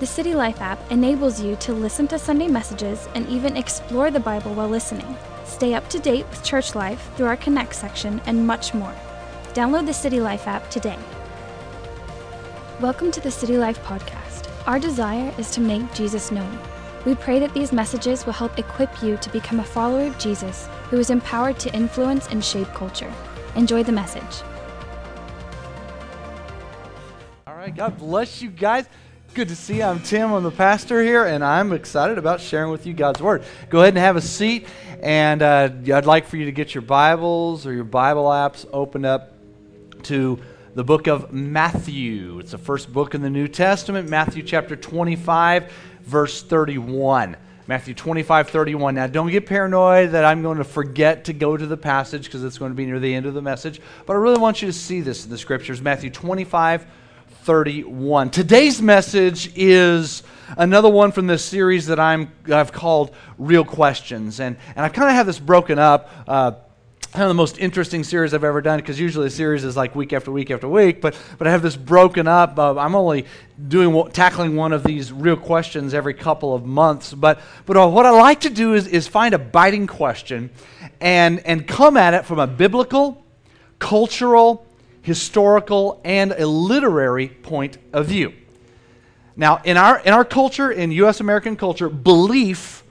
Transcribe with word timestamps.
The 0.00 0.06
City 0.06 0.34
Life 0.34 0.60
app 0.60 0.90
enables 0.90 1.40
you 1.40 1.54
to 1.54 1.72
listen 1.72 2.08
to 2.08 2.18
Sunday 2.18 2.48
messages 2.48 3.08
and 3.14 3.28
even 3.28 3.56
explore 3.56 4.10
the 4.10 4.18
Bible 4.18 4.52
while 4.52 4.68
listening. 4.68 5.16
Stay 5.44 5.74
up 5.74 5.88
to 5.90 6.00
date 6.00 6.28
with 6.30 6.42
church 6.42 6.74
life 6.74 7.10
through 7.14 7.26
our 7.26 7.36
Connect 7.36 7.72
section 7.76 8.20
and 8.26 8.44
much 8.44 8.74
more. 8.74 8.92
Download 9.52 9.86
the 9.86 9.94
City 9.94 10.18
Life 10.18 10.48
app 10.48 10.68
today. 10.68 10.98
Welcome 12.80 13.12
to 13.12 13.20
the 13.20 13.30
City 13.30 13.56
Life 13.56 13.80
podcast. 13.84 14.50
Our 14.66 14.80
desire 14.80 15.32
is 15.38 15.52
to 15.52 15.60
make 15.60 15.94
Jesus 15.94 16.32
known. 16.32 16.58
We 17.06 17.14
pray 17.14 17.38
that 17.38 17.54
these 17.54 17.72
messages 17.72 18.26
will 18.26 18.32
help 18.32 18.58
equip 18.58 19.00
you 19.00 19.16
to 19.18 19.30
become 19.30 19.60
a 19.60 19.64
follower 19.64 20.08
of 20.08 20.18
Jesus 20.18 20.68
who 20.90 20.98
is 20.98 21.10
empowered 21.10 21.60
to 21.60 21.72
influence 21.72 22.26
and 22.26 22.44
shape 22.44 22.68
culture. 22.74 23.14
Enjoy 23.54 23.84
the 23.84 23.92
message. 23.92 24.42
All 27.46 27.54
right, 27.54 27.74
God 27.74 27.96
bless 27.96 28.42
you 28.42 28.50
guys. 28.50 28.88
Good 29.34 29.48
to 29.48 29.56
see 29.56 29.78
you. 29.78 29.82
I'm 29.82 29.98
Tim. 29.98 30.32
I'm 30.32 30.44
the 30.44 30.52
pastor 30.52 31.02
here, 31.02 31.24
and 31.26 31.42
I'm 31.42 31.72
excited 31.72 32.18
about 32.18 32.40
sharing 32.40 32.70
with 32.70 32.86
you 32.86 32.94
God's 32.94 33.20
Word. 33.20 33.42
Go 33.68 33.80
ahead 33.80 33.94
and 33.94 33.98
have 33.98 34.14
a 34.14 34.20
seat, 34.20 34.68
and 35.02 35.42
uh, 35.42 35.70
I'd 35.92 36.06
like 36.06 36.28
for 36.28 36.36
you 36.36 36.44
to 36.44 36.52
get 36.52 36.72
your 36.72 36.82
Bibles 36.82 37.66
or 37.66 37.72
your 37.72 37.82
Bible 37.82 38.26
apps 38.26 38.64
opened 38.72 39.06
up 39.06 39.32
to 40.04 40.38
the 40.76 40.84
book 40.84 41.08
of 41.08 41.32
Matthew. 41.32 42.38
It's 42.38 42.52
the 42.52 42.58
first 42.58 42.92
book 42.92 43.16
in 43.16 43.22
the 43.22 43.30
New 43.30 43.48
Testament, 43.48 44.08
Matthew 44.08 44.44
chapter 44.44 44.76
25, 44.76 45.72
verse 46.02 46.40
31. 46.40 47.36
Matthew 47.66 47.94
25, 47.94 48.50
31. 48.50 48.94
Now, 48.94 49.08
don't 49.08 49.32
get 49.32 49.46
paranoid 49.46 50.12
that 50.12 50.24
I'm 50.24 50.42
going 50.42 50.58
to 50.58 50.64
forget 50.64 51.24
to 51.24 51.32
go 51.32 51.56
to 51.56 51.66
the 51.66 51.76
passage 51.76 52.26
because 52.26 52.44
it's 52.44 52.58
going 52.58 52.70
to 52.70 52.76
be 52.76 52.86
near 52.86 53.00
the 53.00 53.12
end 53.12 53.26
of 53.26 53.34
the 53.34 53.42
message, 53.42 53.80
but 54.06 54.12
I 54.12 54.16
really 54.16 54.38
want 54.38 54.62
you 54.62 54.68
to 54.68 54.72
see 54.72 55.00
this 55.00 55.24
in 55.24 55.30
the 55.32 55.38
scriptures. 55.38 55.82
Matthew 55.82 56.10
25, 56.10 56.86
31. 57.44 58.30
Today's 58.30 58.80
message 58.80 59.52
is 59.54 60.22
another 60.56 60.88
one 60.88 61.12
from 61.12 61.26
this 61.26 61.44
series 61.44 61.88
that 61.88 62.00
I'm, 62.00 62.32
I've 62.50 62.72
called 62.72 63.14
Real 63.36 63.66
Questions. 63.66 64.40
And, 64.40 64.56
and 64.74 64.86
I 64.86 64.88
kind 64.88 65.10
of 65.10 65.14
have 65.14 65.26
this 65.26 65.38
broken 65.38 65.78
up. 65.78 66.10
Uh, 66.26 66.52
kind 67.12 67.24
of 67.24 67.28
the 67.28 67.34
most 67.34 67.58
interesting 67.58 68.02
series 68.02 68.32
I've 68.32 68.44
ever 68.44 68.62
done 68.62 68.78
because 68.78 68.98
usually 68.98 69.26
a 69.26 69.30
series 69.30 69.62
is 69.62 69.76
like 69.76 69.94
week 69.94 70.14
after 70.14 70.32
week 70.32 70.50
after 70.50 70.66
week, 70.66 71.02
but, 71.02 71.14
but 71.36 71.46
I 71.46 71.50
have 71.50 71.60
this 71.60 71.76
broken 71.76 72.26
up. 72.26 72.58
Uh, 72.58 72.78
I'm 72.78 72.94
only 72.94 73.26
doing 73.68 74.10
tackling 74.12 74.56
one 74.56 74.72
of 74.72 74.82
these 74.82 75.12
real 75.12 75.36
questions 75.36 75.92
every 75.92 76.14
couple 76.14 76.54
of 76.54 76.64
months. 76.64 77.12
But, 77.12 77.40
but 77.66 77.76
uh, 77.76 77.86
what 77.88 78.06
I 78.06 78.10
like 78.10 78.40
to 78.40 78.50
do 78.50 78.72
is, 78.72 78.86
is 78.86 79.06
find 79.06 79.34
a 79.34 79.38
biting 79.38 79.86
question 79.86 80.48
and, 80.98 81.40
and 81.40 81.68
come 81.68 81.98
at 81.98 82.14
it 82.14 82.24
from 82.24 82.38
a 82.38 82.46
biblical, 82.46 83.22
cultural, 83.78 84.66
historical, 85.04 86.00
and 86.02 86.32
a 86.32 86.46
literary 86.46 87.28
point 87.28 87.76
of 87.92 88.06
view. 88.06 88.32
Now, 89.36 89.60
in 89.62 89.76
our, 89.76 89.98
in 90.00 90.14
our 90.14 90.24
culture, 90.24 90.72
in 90.72 90.90
U.S. 90.92 91.20
American 91.20 91.56
culture, 91.56 91.90
belief 91.90 92.82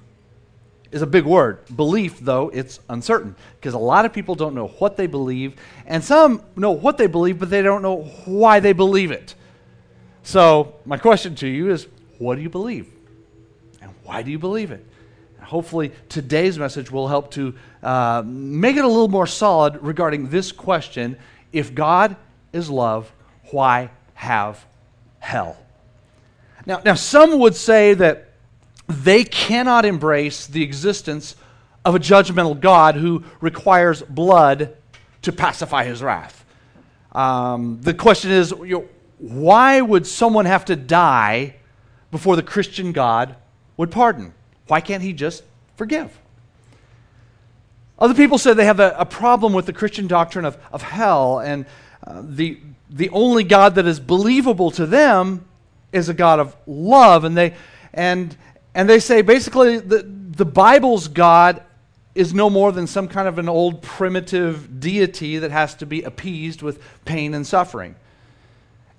is 0.91 1.01
a 1.01 1.07
big 1.07 1.25
word. 1.25 1.65
Belief, 1.75 2.19
though, 2.19 2.49
it's 2.49 2.79
uncertain 2.87 3.35
because 3.59 3.73
a 3.73 3.79
lot 3.79 4.05
of 4.05 4.13
people 4.13 4.35
don't 4.35 4.53
know 4.53 4.67
what 4.67 4.95
they 4.95 5.07
believe, 5.07 5.55
and 5.87 6.03
some 6.03 6.43
know 6.55 6.69
what 6.69 6.99
they 6.99 7.07
believe, 7.07 7.39
but 7.39 7.49
they 7.49 7.63
don't 7.63 7.81
know 7.81 8.03
why 8.25 8.59
they 8.59 8.73
believe 8.73 9.09
it. 9.09 9.33
So, 10.21 10.75
my 10.85 10.97
question 10.97 11.33
to 11.37 11.47
you 11.47 11.71
is 11.71 11.87
what 12.19 12.35
do 12.35 12.41
you 12.41 12.49
believe? 12.49 12.91
And 13.81 13.91
why 14.03 14.21
do 14.21 14.29
you 14.29 14.37
believe 14.37 14.69
it? 14.69 14.85
And 15.39 15.47
hopefully, 15.47 15.91
today's 16.09 16.59
message 16.59 16.91
will 16.91 17.07
help 17.07 17.31
to 17.31 17.55
uh, 17.81 18.21
make 18.23 18.77
it 18.77 18.85
a 18.85 18.87
little 18.87 19.07
more 19.07 19.25
solid 19.25 19.81
regarding 19.81 20.29
this 20.29 20.51
question 20.51 21.17
if 21.53 21.73
God 21.73 22.17
is 22.51 22.69
love, 22.69 23.11
why 23.51 23.91
have 24.15 24.65
hell? 25.19 25.57
Now, 26.65 26.81
now 26.83 26.95
some 26.95 27.39
would 27.39 27.55
say 27.55 27.93
that 27.93 28.31
they 28.87 29.23
cannot 29.23 29.85
embrace 29.85 30.47
the 30.47 30.63
existence 30.63 31.35
of 31.85 31.95
a 31.95 31.99
judgmental 31.99 32.59
God 32.59 32.95
who 32.95 33.23
requires 33.39 34.01
blood 34.01 34.75
to 35.21 35.31
pacify 35.31 35.85
his 35.85 36.01
wrath. 36.01 36.45
Um, 37.11 37.79
the 37.81 37.93
question 37.93 38.31
is 38.31 38.51
you 38.51 38.79
know, 38.79 38.87
why 39.19 39.81
would 39.81 40.07
someone 40.07 40.45
have 40.45 40.65
to 40.65 40.75
die 40.75 41.55
before 42.11 42.35
the 42.35 42.43
Christian 42.43 42.91
God 42.91 43.35
would 43.77 43.91
pardon? 43.91 44.33
Why 44.67 44.81
can't 44.81 45.03
he 45.03 45.13
just 45.13 45.43
forgive? 45.75 46.17
Other 48.03 48.15
people 48.15 48.37
say 48.37 48.53
they 48.53 48.65
have 48.65 48.81
a, 48.81 48.93
a 48.97 49.05
problem 49.05 49.53
with 49.53 49.65
the 49.65 49.71
Christian 49.71 50.07
doctrine 50.07 50.43
of, 50.43 50.57
of 50.73 50.81
hell, 50.81 51.39
and 51.39 51.65
uh, 52.05 52.21
the, 52.21 52.59
the 52.89 53.09
only 53.11 53.45
God 53.45 53.75
that 53.75 53.85
is 53.85 53.97
believable 53.97 54.71
to 54.71 54.85
them 54.85 55.45
is 55.93 56.09
a 56.09 56.13
God 56.13 56.41
of 56.41 56.53
love. 56.67 57.23
And 57.23 57.37
they, 57.37 57.53
and, 57.93 58.35
and 58.75 58.89
they 58.89 58.99
say 58.99 59.21
basically 59.21 59.79
the, 59.79 60.03
the 60.03 60.43
Bible's 60.43 61.07
God 61.07 61.63
is 62.13 62.33
no 62.33 62.49
more 62.49 62.73
than 62.73 62.87
some 62.87 63.07
kind 63.07 63.25
of 63.25 63.39
an 63.39 63.47
old 63.47 63.81
primitive 63.81 64.81
deity 64.81 65.37
that 65.37 65.51
has 65.51 65.73
to 65.75 65.85
be 65.85 66.03
appeased 66.03 66.61
with 66.61 66.83
pain 67.05 67.33
and 67.33 67.47
suffering. 67.47 67.95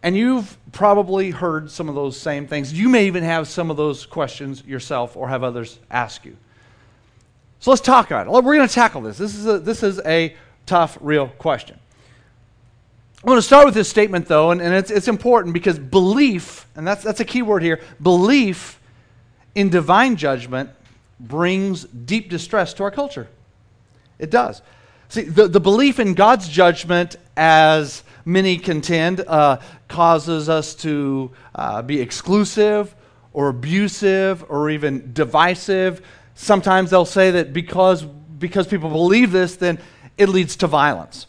And 0.02 0.16
you've 0.16 0.56
probably 0.72 1.30
heard 1.30 1.70
some 1.70 1.90
of 1.90 1.94
those 1.94 2.18
same 2.18 2.46
things. 2.46 2.72
You 2.72 2.88
may 2.88 3.06
even 3.06 3.22
have 3.22 3.48
some 3.48 3.70
of 3.70 3.76
those 3.76 4.06
questions 4.06 4.64
yourself 4.64 5.14
or 5.14 5.28
have 5.28 5.42
others 5.42 5.78
ask 5.90 6.24
you. 6.24 6.38
So 7.64 7.70
let's 7.70 7.80
talk 7.80 8.10
about 8.10 8.26
it. 8.26 8.30
We're 8.30 8.56
going 8.56 8.68
to 8.68 8.74
tackle 8.74 9.00
this. 9.00 9.16
This 9.16 9.34
is 9.34 9.46
a, 9.46 9.58
this 9.58 9.82
is 9.82 9.98
a 10.04 10.36
tough, 10.66 10.98
real 11.00 11.28
question. 11.28 11.78
I'm 13.22 13.26
going 13.26 13.38
to 13.38 13.42
start 13.42 13.64
with 13.64 13.72
this 13.72 13.88
statement, 13.88 14.28
though, 14.28 14.50
and, 14.50 14.60
and 14.60 14.74
it's, 14.74 14.90
it's 14.90 15.08
important 15.08 15.54
because 15.54 15.78
belief, 15.78 16.66
and 16.74 16.86
that's, 16.86 17.02
that's 17.02 17.20
a 17.20 17.24
key 17.24 17.40
word 17.40 17.62
here, 17.62 17.80
belief 18.02 18.78
in 19.54 19.70
divine 19.70 20.16
judgment 20.16 20.68
brings 21.18 21.84
deep 21.84 22.28
distress 22.28 22.74
to 22.74 22.82
our 22.82 22.90
culture. 22.90 23.28
It 24.18 24.28
does. 24.28 24.60
See, 25.08 25.22
the, 25.22 25.48
the 25.48 25.58
belief 25.58 25.98
in 25.98 26.12
God's 26.12 26.50
judgment, 26.50 27.16
as 27.34 28.02
many 28.26 28.58
contend, 28.58 29.20
uh, 29.20 29.58
causes 29.88 30.50
us 30.50 30.74
to 30.74 31.30
uh, 31.54 31.80
be 31.80 31.98
exclusive 31.98 32.94
or 33.32 33.48
abusive 33.48 34.44
or 34.50 34.68
even 34.68 35.14
divisive. 35.14 36.02
Sometimes 36.34 36.90
they'll 36.90 37.04
say 37.04 37.30
that 37.32 37.52
because, 37.52 38.02
because 38.02 38.66
people 38.66 38.90
believe 38.90 39.32
this, 39.32 39.56
then 39.56 39.78
it 40.18 40.28
leads 40.28 40.56
to 40.56 40.66
violence. 40.66 41.26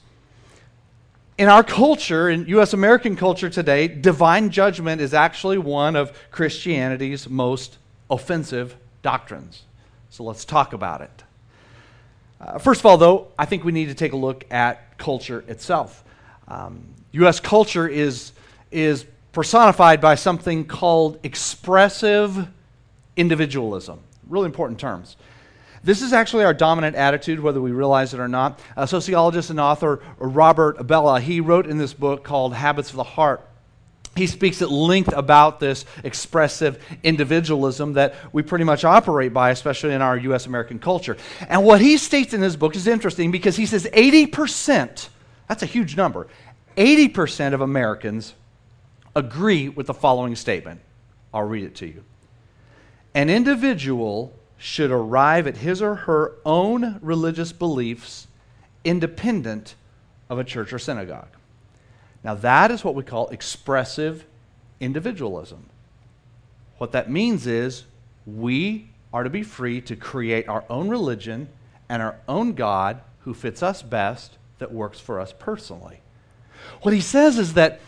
In 1.37 1.49
our 1.49 1.63
culture, 1.63 2.29
in 2.29 2.47
U.S. 2.47 2.73
American 2.73 3.15
culture 3.15 3.49
today, 3.49 3.87
divine 3.87 4.49
judgment 4.49 5.01
is 5.01 5.13
actually 5.13 5.57
one 5.57 5.95
of 5.95 6.17
Christianity's 6.31 7.29
most 7.29 7.77
offensive 8.09 8.75
doctrines. 9.01 9.63
So 10.09 10.23
let's 10.23 10.45
talk 10.45 10.73
about 10.73 11.01
it. 11.01 11.23
Uh, 12.39 12.57
first 12.57 12.79
of 12.79 12.85
all, 12.85 12.97
though, 12.97 13.27
I 13.37 13.45
think 13.45 13.63
we 13.63 13.71
need 13.71 13.87
to 13.87 13.93
take 13.93 14.13
a 14.13 14.17
look 14.17 14.45
at 14.51 14.97
culture 14.97 15.43
itself. 15.47 16.03
Um, 16.47 16.85
U.S. 17.11 17.39
culture 17.39 17.87
is, 17.87 18.31
is 18.71 19.05
personified 19.33 19.99
by 19.99 20.15
something 20.15 20.65
called 20.65 21.19
expressive 21.23 22.47
individualism 23.17 23.99
really 24.27 24.45
important 24.45 24.79
terms. 24.79 25.17
This 25.83 26.01
is 26.01 26.13
actually 26.13 26.45
our 26.45 26.53
dominant 26.53 26.95
attitude, 26.95 27.39
whether 27.39 27.61
we 27.61 27.71
realize 27.71 28.13
it 28.13 28.19
or 28.19 28.27
not. 28.27 28.59
Sociologist 28.87 29.51
and 29.51 29.59
author 29.59 30.01
Robert 30.17 30.77
Bellah, 30.79 31.21
he 31.21 31.41
wrote 31.41 31.67
in 31.67 31.77
this 31.77 31.93
book 31.93 32.23
called 32.23 32.55
Habits 32.55 32.89
of 32.89 32.95
the 32.95 33.03
Heart. 33.03 33.47
He 34.15 34.27
speaks 34.27 34.61
at 34.61 34.71
length 34.71 35.13
about 35.13 35.59
this 35.59 35.85
expressive 36.03 36.81
individualism 37.03 37.93
that 37.93 38.15
we 38.31 38.41
pretty 38.43 38.63
much 38.63 38.85
operate 38.85 39.33
by, 39.33 39.51
especially 39.51 39.93
in 39.93 40.01
our 40.01 40.17
U.S. 40.17 40.45
American 40.45 40.79
culture. 40.79 41.17
And 41.49 41.65
what 41.65 41.81
he 41.81 41.97
states 41.97 42.33
in 42.33 42.41
his 42.41 42.55
book 42.55 42.75
is 42.75 42.87
interesting 42.87 43.29
because 43.29 43.57
he 43.57 43.65
says 43.65 43.85
80%, 43.93 45.09
that's 45.47 45.63
a 45.63 45.67
huge 45.67 45.97
number, 45.97 46.27
80% 46.77 47.53
of 47.53 47.61
Americans 47.61 48.33
agree 49.15 49.69
with 49.69 49.87
the 49.87 49.93
following 49.93 50.35
statement. 50.35 50.79
I'll 51.33 51.43
read 51.43 51.65
it 51.65 51.75
to 51.75 51.85
you. 51.85 52.03
An 53.15 53.29
individual 53.29 54.33
should 54.57 54.91
arrive 54.91 55.47
at 55.47 55.57
his 55.57 55.81
or 55.81 55.95
her 55.95 56.33
own 56.45 56.99
religious 57.01 57.53
beliefs 57.53 58.27
independent 58.83 59.75
of 60.29 60.37
a 60.37 60.43
church 60.43 60.73
or 60.73 60.79
synagogue. 60.79 61.29
Now, 62.23 62.35
that 62.35 62.71
is 62.71 62.83
what 62.83 62.93
we 62.93 63.03
call 63.03 63.29
expressive 63.29 64.25
individualism. 64.79 65.69
What 66.77 66.91
that 66.91 67.09
means 67.09 67.47
is 67.47 67.85
we 68.25 68.89
are 69.13 69.23
to 69.23 69.29
be 69.29 69.43
free 69.43 69.79
to 69.81 69.95
create 69.95 70.49
our 70.49 70.65
own 70.69 70.89
religion 70.89 71.47
and 71.87 72.01
our 72.01 72.17
own 72.27 72.53
God 72.53 72.99
who 73.19 73.33
fits 73.33 73.63
us 73.63 73.81
best, 73.81 74.37
that 74.59 74.73
works 74.73 74.99
for 74.99 75.19
us 75.19 75.33
personally. 75.37 75.99
What 76.81 76.93
he 76.93 77.01
says 77.01 77.37
is 77.37 77.53
that 77.53 77.79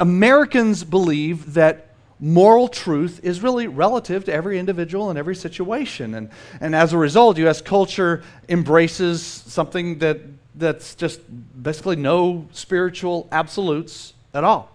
Americans 0.00 0.84
believe 0.84 1.54
that 1.54 1.85
moral 2.18 2.68
truth 2.68 3.20
is 3.22 3.42
really 3.42 3.66
relative 3.66 4.24
to 4.24 4.32
every 4.32 4.58
individual 4.58 5.10
and 5.10 5.18
every 5.18 5.36
situation. 5.36 6.14
And, 6.14 6.30
and 6.60 6.74
as 6.74 6.92
a 6.92 6.98
result, 6.98 7.38
U.S. 7.38 7.60
culture 7.60 8.22
embraces 8.48 9.22
something 9.22 9.98
that, 9.98 10.20
that's 10.54 10.94
just 10.94 11.20
basically 11.62 11.96
no 11.96 12.48
spiritual 12.52 13.28
absolutes 13.30 14.14
at 14.32 14.44
all. 14.44 14.74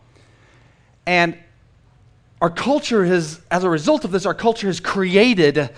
And 1.05 1.37
our 2.41 2.49
culture 2.49 3.05
has, 3.05 3.41
as 3.49 3.63
a 3.63 3.69
result 3.69 4.05
of 4.05 4.11
this, 4.11 4.25
our 4.25 4.33
culture 4.33 4.67
has 4.67 4.79
created 4.79 5.69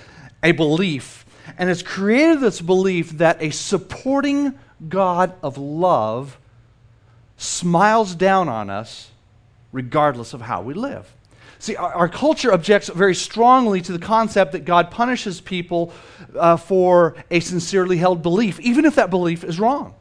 a 0.41 0.51
belief. 0.51 1.25
And 1.57 1.69
has 1.69 1.83
created 1.83 2.39
this 2.39 2.61
belief 2.61 3.11
that 3.17 3.41
a 3.41 3.51
supporting 3.51 4.57
God 4.87 5.33
of 5.43 5.57
love 5.57 6.37
smiles 7.37 8.15
down 8.15 8.47
on 8.47 8.69
us 8.69 9.11
regardless 9.71 10.33
of 10.33 10.41
how 10.41 10.61
we 10.61 10.73
live. 10.73 11.12
See, 11.63 11.77
our, 11.77 11.93
our, 11.93 12.09
culture 12.09 12.51
objects 12.51 12.89
very 12.89 13.15
strongly 13.15 13.79
to 13.79 13.93
the 13.93 13.99
concept 13.99 14.51
that 14.51 14.65
God 14.65 14.91
punishes 14.91 15.39
people 15.39 15.93
uh, 16.37 16.57
for 16.57 17.15
a 17.31 17.39
sincerely 17.39 17.95
held 17.95 18.21
belief, 18.21 18.59
even 18.59 18.83
if 18.83 18.95
that 18.95 19.09
belief 19.09 19.45
is 19.45 19.61
wrong. 19.61 19.95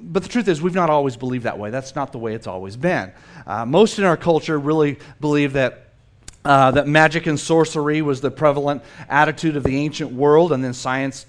But 0.00 0.22
the 0.22 0.30
truth 0.30 0.48
is, 0.48 0.62
we've 0.62 0.74
not 0.74 0.88
always 0.88 1.18
believed 1.18 1.44
that 1.44 1.58
way. 1.58 1.68
That's 1.68 1.94
not 1.94 2.12
the 2.12 2.18
way 2.18 2.32
it's 2.32 2.46
always 2.46 2.78
been. 2.78 3.12
Uh, 3.46 3.66
most 3.66 3.98
in 3.98 4.06
our 4.06 4.16
culture 4.16 4.58
really 4.58 4.98
believe 5.20 5.52
that 5.52 5.90
uh, 6.46 6.70
that 6.70 6.88
magic 6.88 7.26
and 7.26 7.38
sorcery 7.38 8.00
was 8.00 8.22
the 8.22 8.30
prevalent 8.30 8.82
attitude 9.10 9.54
of 9.54 9.64
the 9.64 9.76
ancient 9.76 10.12
world, 10.12 10.50
and 10.50 10.64
then 10.64 10.72
science 10.72 11.26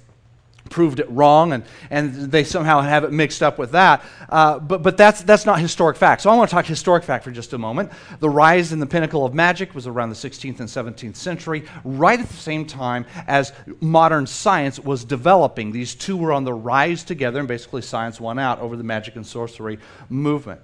proved 0.73 0.99
it 0.99 1.07
wrong, 1.11 1.53
and, 1.53 1.63
and 1.91 2.31
they 2.31 2.43
somehow 2.43 2.81
have 2.81 3.03
it 3.03 3.11
mixed 3.11 3.43
up 3.43 3.59
with 3.59 3.71
that. 3.73 4.03
Uh, 4.27 4.57
but 4.57 4.81
but 4.81 4.97
that's, 4.97 5.21
that's 5.21 5.45
not 5.45 5.59
historic 5.59 5.95
fact. 5.95 6.23
So 6.23 6.31
I 6.31 6.35
want 6.35 6.49
to 6.49 6.55
talk 6.55 6.65
historic 6.65 7.03
fact 7.03 7.23
for 7.23 7.29
just 7.29 7.53
a 7.53 7.59
moment. 7.59 7.91
The 8.19 8.29
rise 8.29 8.73
in 8.73 8.79
the 8.79 8.87
pinnacle 8.87 9.23
of 9.23 9.35
magic 9.35 9.75
was 9.75 9.85
around 9.85 10.09
the 10.09 10.15
16th 10.15 10.59
and 10.59 10.67
17th 10.67 11.15
century, 11.15 11.63
right 11.83 12.19
at 12.19 12.27
the 12.27 12.33
same 12.33 12.65
time 12.65 13.05
as 13.27 13.53
modern 13.81 14.25
science 14.25 14.79
was 14.79 15.05
developing. 15.05 15.71
These 15.71 15.93
two 15.93 16.17
were 16.17 16.33
on 16.33 16.43
the 16.43 16.53
rise 16.53 17.03
together, 17.03 17.37
and 17.37 17.47
basically 17.47 17.83
science 17.83 18.19
won 18.19 18.39
out 18.39 18.59
over 18.59 18.75
the 18.75 18.83
magic 18.83 19.15
and 19.15 19.25
sorcery 19.25 19.77
movement. 20.09 20.59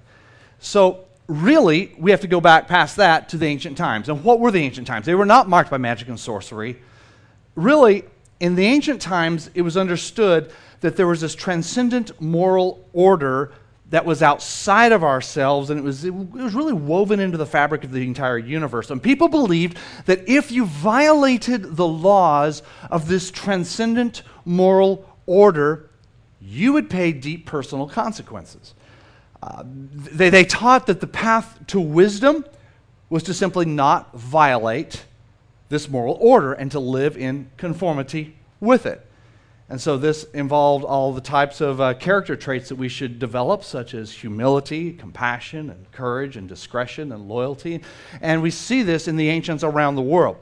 So 0.58 1.04
really, 1.28 1.94
we 1.98 2.10
have 2.10 2.22
to 2.22 2.26
go 2.26 2.40
back 2.40 2.66
past 2.66 2.96
that 2.96 3.28
to 3.28 3.36
the 3.36 3.46
ancient 3.46 3.78
times. 3.78 4.08
And 4.08 4.24
what 4.24 4.40
were 4.40 4.50
the 4.50 4.62
ancient 4.62 4.88
times? 4.88 5.06
They 5.06 5.14
were 5.14 5.24
not 5.24 5.48
marked 5.48 5.70
by 5.70 5.78
magic 5.78 6.08
and 6.08 6.18
sorcery. 6.18 6.80
Really, 7.54 8.04
in 8.40 8.54
the 8.54 8.64
ancient 8.64 9.00
times, 9.00 9.50
it 9.54 9.62
was 9.62 9.76
understood 9.76 10.50
that 10.80 10.96
there 10.96 11.06
was 11.06 11.20
this 11.20 11.34
transcendent 11.34 12.18
moral 12.20 12.88
order 12.92 13.52
that 13.90 14.06
was 14.06 14.22
outside 14.22 14.92
of 14.92 15.02
ourselves, 15.02 15.68
and 15.68 15.78
it 15.78 15.82
was, 15.82 16.04
it 16.04 16.14
was 16.14 16.54
really 16.54 16.72
woven 16.72 17.20
into 17.20 17.36
the 17.36 17.46
fabric 17.46 17.84
of 17.84 17.90
the 17.90 18.02
entire 18.02 18.38
universe. 18.38 18.90
And 18.90 19.02
people 19.02 19.28
believed 19.28 19.76
that 20.06 20.28
if 20.28 20.50
you 20.52 20.64
violated 20.64 21.76
the 21.76 21.86
laws 21.86 22.62
of 22.90 23.08
this 23.08 23.30
transcendent 23.30 24.22
moral 24.44 25.08
order, 25.26 25.90
you 26.40 26.72
would 26.72 26.88
pay 26.88 27.12
deep 27.12 27.46
personal 27.46 27.88
consequences. 27.88 28.74
Uh, 29.42 29.64
they, 29.66 30.30
they 30.30 30.44
taught 30.44 30.86
that 30.86 31.00
the 31.00 31.06
path 31.06 31.58
to 31.66 31.80
wisdom 31.80 32.44
was 33.08 33.24
to 33.24 33.34
simply 33.34 33.66
not 33.66 34.16
violate 34.16 35.04
this 35.70 35.88
moral 35.88 36.18
order 36.20 36.52
and 36.52 36.70
to 36.72 36.78
live 36.78 37.16
in 37.16 37.50
conformity 37.56 38.36
with 38.60 38.84
it. 38.84 39.06
And 39.70 39.80
so 39.80 39.96
this 39.96 40.24
involved 40.34 40.84
all 40.84 41.12
the 41.12 41.20
types 41.20 41.60
of 41.60 41.80
uh, 41.80 41.94
character 41.94 42.34
traits 42.34 42.68
that 42.70 42.74
we 42.74 42.88
should 42.88 43.20
develop, 43.20 43.62
such 43.62 43.94
as 43.94 44.12
humility, 44.12 44.92
compassion, 44.92 45.70
and 45.70 45.90
courage, 45.92 46.36
and 46.36 46.48
discretion, 46.48 47.12
and 47.12 47.28
loyalty. 47.28 47.80
And 48.20 48.42
we 48.42 48.50
see 48.50 48.82
this 48.82 49.06
in 49.06 49.14
the 49.14 49.28
ancients 49.28 49.62
around 49.62 49.94
the 49.94 50.02
world. 50.02 50.38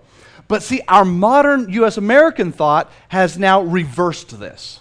But 0.48 0.62
see, 0.62 0.80
our 0.88 1.04
modern 1.04 1.70
U.S. 1.74 1.98
American 1.98 2.52
thought 2.52 2.90
has 3.08 3.38
now 3.38 3.60
reversed 3.60 4.40
this. 4.40 4.80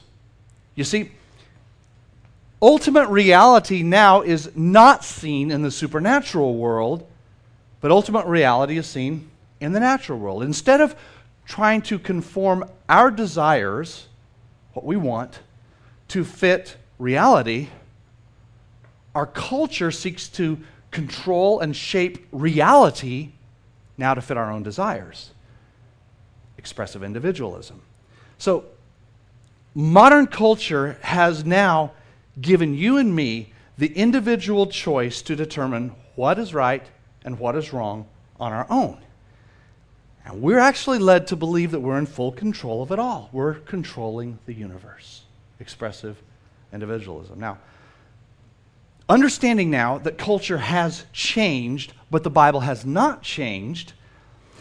You 0.75 0.85
see, 0.85 1.11
ultimate 2.61 3.09
reality 3.09 3.83
now 3.83 4.21
is 4.21 4.49
not 4.55 5.03
seen 5.03 5.51
in 5.51 5.61
the 5.61 5.71
supernatural 5.71 6.55
world, 6.55 7.05
but 7.81 7.91
ultimate 7.91 8.25
reality 8.25 8.77
is 8.77 8.87
seen 8.87 9.29
in 9.59 9.73
the 9.73 9.79
natural 9.79 10.19
world. 10.19 10.43
Instead 10.43 10.81
of 10.81 10.95
trying 11.45 11.81
to 11.81 11.97
conform 11.97 12.69
our 12.89 13.09
desires, 13.09 14.07
what 14.73 14.85
we 14.85 14.95
want, 14.95 15.39
to 16.09 16.23
fit 16.23 16.77
reality, 16.99 17.69
our 19.15 19.25
culture 19.25 19.91
seeks 19.91 20.27
to 20.29 20.59
control 20.91 21.59
and 21.59 21.75
shape 21.75 22.27
reality 22.31 23.31
now 23.97 24.13
to 24.13 24.21
fit 24.21 24.37
our 24.37 24.51
own 24.51 24.63
desires. 24.63 25.31
Expressive 26.57 27.03
individualism. 27.03 27.81
So, 28.37 28.65
modern 29.73 30.27
culture 30.27 30.97
has 31.01 31.45
now 31.45 31.91
given 32.39 32.73
you 32.73 32.97
and 32.97 33.15
me 33.15 33.53
the 33.77 33.87
individual 33.95 34.67
choice 34.67 35.21
to 35.23 35.35
determine 35.35 35.93
what 36.15 36.37
is 36.39 36.53
right 36.53 36.85
and 37.23 37.39
what 37.39 37.55
is 37.55 37.73
wrong 37.73 38.07
on 38.39 38.53
our 38.53 38.67
own. 38.69 38.99
And 40.27 40.41
we're 40.41 40.59
actually 40.59 40.99
led 40.99 41.27
to 41.27 41.37
believe 41.37 41.71
that 41.71 41.79
we're 41.79 41.97
in 41.97 42.05
full 42.05 42.33
control 42.33 42.83
of 42.83 42.91
it 42.91 42.99
all. 42.99 43.29
We're 43.31 43.53
controlling 43.53 44.39
the 44.45 44.53
universe. 44.53 45.21
Expressive 45.61 46.21
individualism. 46.73 47.39
Now, 47.39 47.59
understanding 49.07 49.71
now 49.71 49.99
that 49.99 50.17
culture 50.17 50.57
has 50.57 51.05
changed, 51.13 51.93
but 52.11 52.23
the 52.23 52.29
Bible 52.29 52.59
has 52.59 52.85
not 52.85 53.21
changed, 53.23 53.93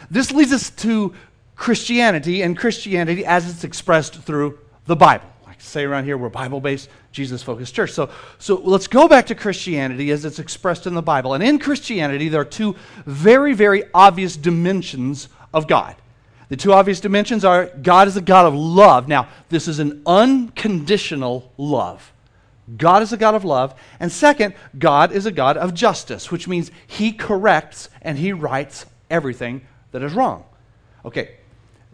this 0.09 0.31
leads 0.31 0.53
us 0.53 0.71
to 0.71 1.13
Christianity 1.57 2.43
and 2.43 2.57
Christianity 2.57 3.27
as 3.27 3.51
it's 3.51 3.65
expressed 3.65 4.15
through 4.15 4.61
the 4.87 4.95
Bible. 4.95 5.27
Like 5.47 5.61
say 5.61 5.83
around 5.83 6.05
here, 6.05 6.17
we're 6.17 6.29
Bible 6.29 6.61
based, 6.61 6.89
Jesus 7.11 7.43
focused 7.43 7.75
church. 7.75 7.91
So, 7.91 8.11
so 8.39 8.55
let's 8.57 8.87
go 8.87 9.09
back 9.09 9.27
to 9.27 9.35
Christianity 9.35 10.13
as 10.13 10.25
it's 10.25 10.39
expressed 10.39 10.87
in 10.87 10.95
the 10.95 11.03
Bible. 11.03 11.35
And 11.35 11.43
in 11.43 11.59
Christianity, 11.59 12.29
there 12.29 12.43
are 12.43 12.45
two 12.45 12.77
very, 13.05 13.53
very 13.53 13.83
obvious 13.93 14.37
dimensions 14.37 15.29
of 15.57 15.67
God. 15.67 15.97
The 16.51 16.57
two 16.57 16.75
obvious 16.75 17.01
dimensions 17.01 17.45
are 17.45 17.67
God 17.67 18.07
is 18.07 18.17
a 18.17 18.21
God 18.21 18.45
of 18.45 18.55
love. 18.55 19.09
Now, 19.09 19.29
this 19.49 19.67
is 19.67 19.79
an 19.79 20.03
unconditional 20.07 21.51
love. 21.57 22.13
God 22.77 23.03
is 23.03 23.13
a 23.13 23.17
God 23.17 23.35
of 23.35 23.45
love. 23.45 23.75
And 23.99 24.13
second, 24.13 24.55
God 24.79 25.13
is 25.13 25.25
a 25.25 25.33
God 25.33 25.57
of 25.57 25.73
justice, 25.73 26.31
which 26.31 26.47
means 26.47 26.71
He 26.87 27.11
corrects 27.11 27.89
and 28.03 28.19
He 28.19 28.33
rights 28.33 28.85
everything 29.09 29.67
that 29.93 30.03
is 30.03 30.13
wrong. 30.13 30.45
Okay, 31.05 31.37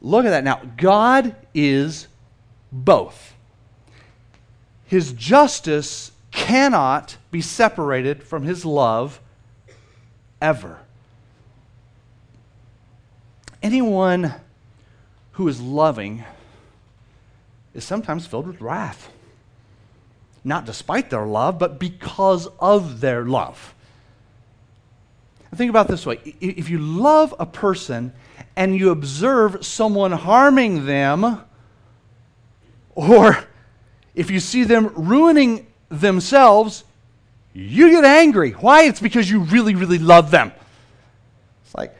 look 0.01 0.25
at 0.25 0.31
that 0.31 0.45
now. 0.45 0.61
God 0.77 1.37
is 1.55 2.09
both. 2.73 3.35
His 4.87 5.13
justice 5.13 6.11
cannot 6.33 7.17
be 7.31 7.41
separated 7.41 8.25
from 8.25 8.43
His 8.43 8.65
love 8.65 9.21
ever 10.41 10.82
anyone 13.63 14.35
who 15.33 15.49
is 15.49 15.61
loving 15.61 16.25
is 17.75 17.85
sometimes 17.85 18.27
filled 18.27 18.47
with 18.47 18.61
wrath. 18.61 19.11
Not 20.45 20.67
despite 20.67 21.11
their 21.11 21.27
love, 21.27 21.59
but 21.59 21.79
because 21.79 22.49
of 22.59 23.01
their 23.01 23.25
love. 23.25 23.75
think 25.55 25.71
about 25.71 25.89
this 25.89 26.05
way 26.07 26.19
if 26.41 26.69
you 26.69 26.79
love 26.79 27.35
a 27.39 27.47
person 27.47 28.13
and 28.57 28.77
you 28.77 28.91
observe 28.91 29.65
someone 29.65 30.13
harming 30.13 30.87
them, 30.87 31.41
or 32.95 33.45
if 34.15 34.31
you 34.31 34.41
see 34.41 34.65
them 34.65 34.91
ruining 34.95 35.67
themselves, 35.89 36.85
you 37.55 37.91
get 37.91 38.05
angry. 38.05 38.51
Why? 38.53 38.85
It's 38.85 39.01
because 39.01 39.31
you 39.31 39.41
really, 39.41 39.75
really 39.75 39.99
love 39.99 40.31
them. 40.31 40.53
It's 41.65 41.75
like, 41.75 41.95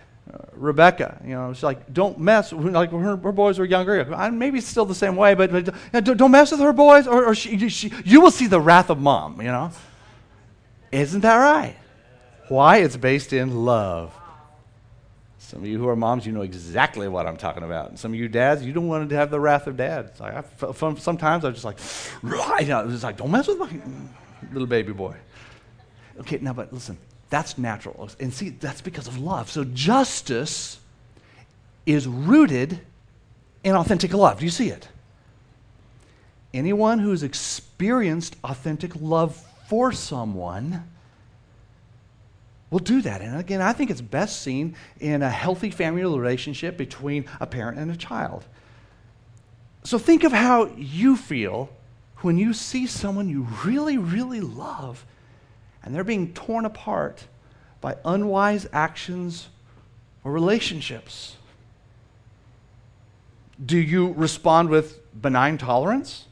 Rebecca. 0.55 1.21
You 1.25 1.35
know, 1.35 1.53
she's 1.53 1.63
like, 1.63 1.93
don't 1.93 2.19
mess. 2.19 2.53
Like 2.53 2.91
her, 2.91 3.17
her 3.17 3.33
boys 3.33 3.59
were 3.59 3.65
younger. 3.65 4.15
I, 4.15 4.31
Maybe 4.31 4.61
still 4.61 4.85
the 4.85 4.95
same 4.95 5.17
way, 5.17 5.35
but, 5.35 5.53
but 5.53 6.05
don't 6.05 6.31
mess 6.31 6.51
with 6.51 6.61
her 6.61 6.73
boys, 6.73 7.07
or, 7.07 7.25
or 7.25 7.35
she, 7.35 7.69
she, 7.69 7.93
you 8.05 8.21
will 8.21 8.31
see 8.31 8.47
the 8.47 8.61
wrath 8.61 8.91
of 8.91 9.01
mom. 9.01 9.41
You 9.41 9.49
know, 9.49 9.71
isn't 10.91 11.21
that 11.21 11.37
right? 11.37 11.77
Why? 12.49 12.79
It's 12.79 12.97
based 12.97 13.33
in 13.33 13.65
love. 13.65 14.15
Some 15.39 15.61
of 15.61 15.67
you 15.67 15.79
who 15.79 15.89
are 15.89 15.97
moms, 15.97 16.25
you 16.25 16.33
know 16.33 16.41
exactly 16.41 17.09
what 17.09 17.27
I'm 17.27 17.37
talking 17.37 17.63
about. 17.63 17.91
And 17.91 17.99
some 17.99 18.13
of 18.13 18.19
you 18.19 18.27
dads, 18.27 18.65
you 18.65 18.73
don't 18.73 18.89
want 18.89 19.09
to 19.09 19.17
have 19.17 19.31
the 19.31 19.39
wrath 19.39 19.67
of 19.67 19.77
dad. 19.77 20.07
It's 20.07 20.21
like 20.21 20.35
I, 20.35 20.73
sometimes 20.73 21.45
I'm 21.45 21.53
just 21.53 21.65
like, 21.65 21.79
you 22.63 22.69
know, 22.69 22.89
it's 22.89 23.03
like, 23.03 23.19
don't 23.19 23.31
mess 23.31 23.49
with 23.49 23.59
my 23.59 23.69
little 24.51 24.67
baby 24.67 24.93
boy. 24.93 25.15
Okay, 26.21 26.39
now, 26.41 26.55
but 26.55 26.73
listen, 26.73 26.97
that's 27.33 27.57
natural. 27.57 28.11
And 28.21 28.33
see, 28.33 28.51
that's 28.51 28.83
because 28.83 29.09
of 29.09 29.19
love. 29.19 29.51
So 29.51 29.65
justice 29.65 30.79
is 31.87 32.07
rooted 32.07 32.79
in 33.65 33.75
authentic 33.75 34.13
love. 34.13 34.41
Do 34.41 34.45
you 34.45 34.51
see 34.51 34.69
it? 34.69 34.87
Anyone 36.53 36.99
who's 36.99 37.23
experienced 37.23 38.37
authentic 38.45 38.93
love 39.01 39.35
for 39.67 39.93
someone 39.93 40.87
will 42.71 42.81
do 42.81 43.01
that. 43.01 43.23
And 43.23 43.41
again, 43.41 43.63
I 43.63 43.73
think 43.73 43.91
it's 43.91 44.03
best 44.03 44.43
seen 44.43 44.77
in 45.01 45.23
a 45.23 45.31
healthy 45.31 45.71
family 45.71 46.03
relationship 46.03 46.77
between 46.77 47.25
a 47.41 47.47
parent 47.47 47.79
and 47.79 47.91
a 47.91 47.97
child. 47.97 48.45
So 49.85 49.97
think 49.97 50.23
of 50.23 50.33
how 50.33 50.67
you 50.77 51.17
feel 51.17 51.71
when 52.19 52.37
you 52.37 52.53
see 52.53 52.87
someone 52.87 53.31
you 53.31 53.49
really, 53.65 53.97
really 53.97 54.43
love 54.43 55.07
and 55.85 55.95
they're 55.95 56.05
being 56.05 56.33
torn 56.33 56.65
apart 56.65 57.27
by 57.81 57.97
unwise 58.05 58.67
actions 58.73 59.49
or 60.25 60.33
relationships? 60.33 61.37
Do 63.65 63.79
you 63.79 64.13
respond 64.13 64.69
with 64.69 65.01
benign 65.21 65.59
tolerance? 65.59 66.27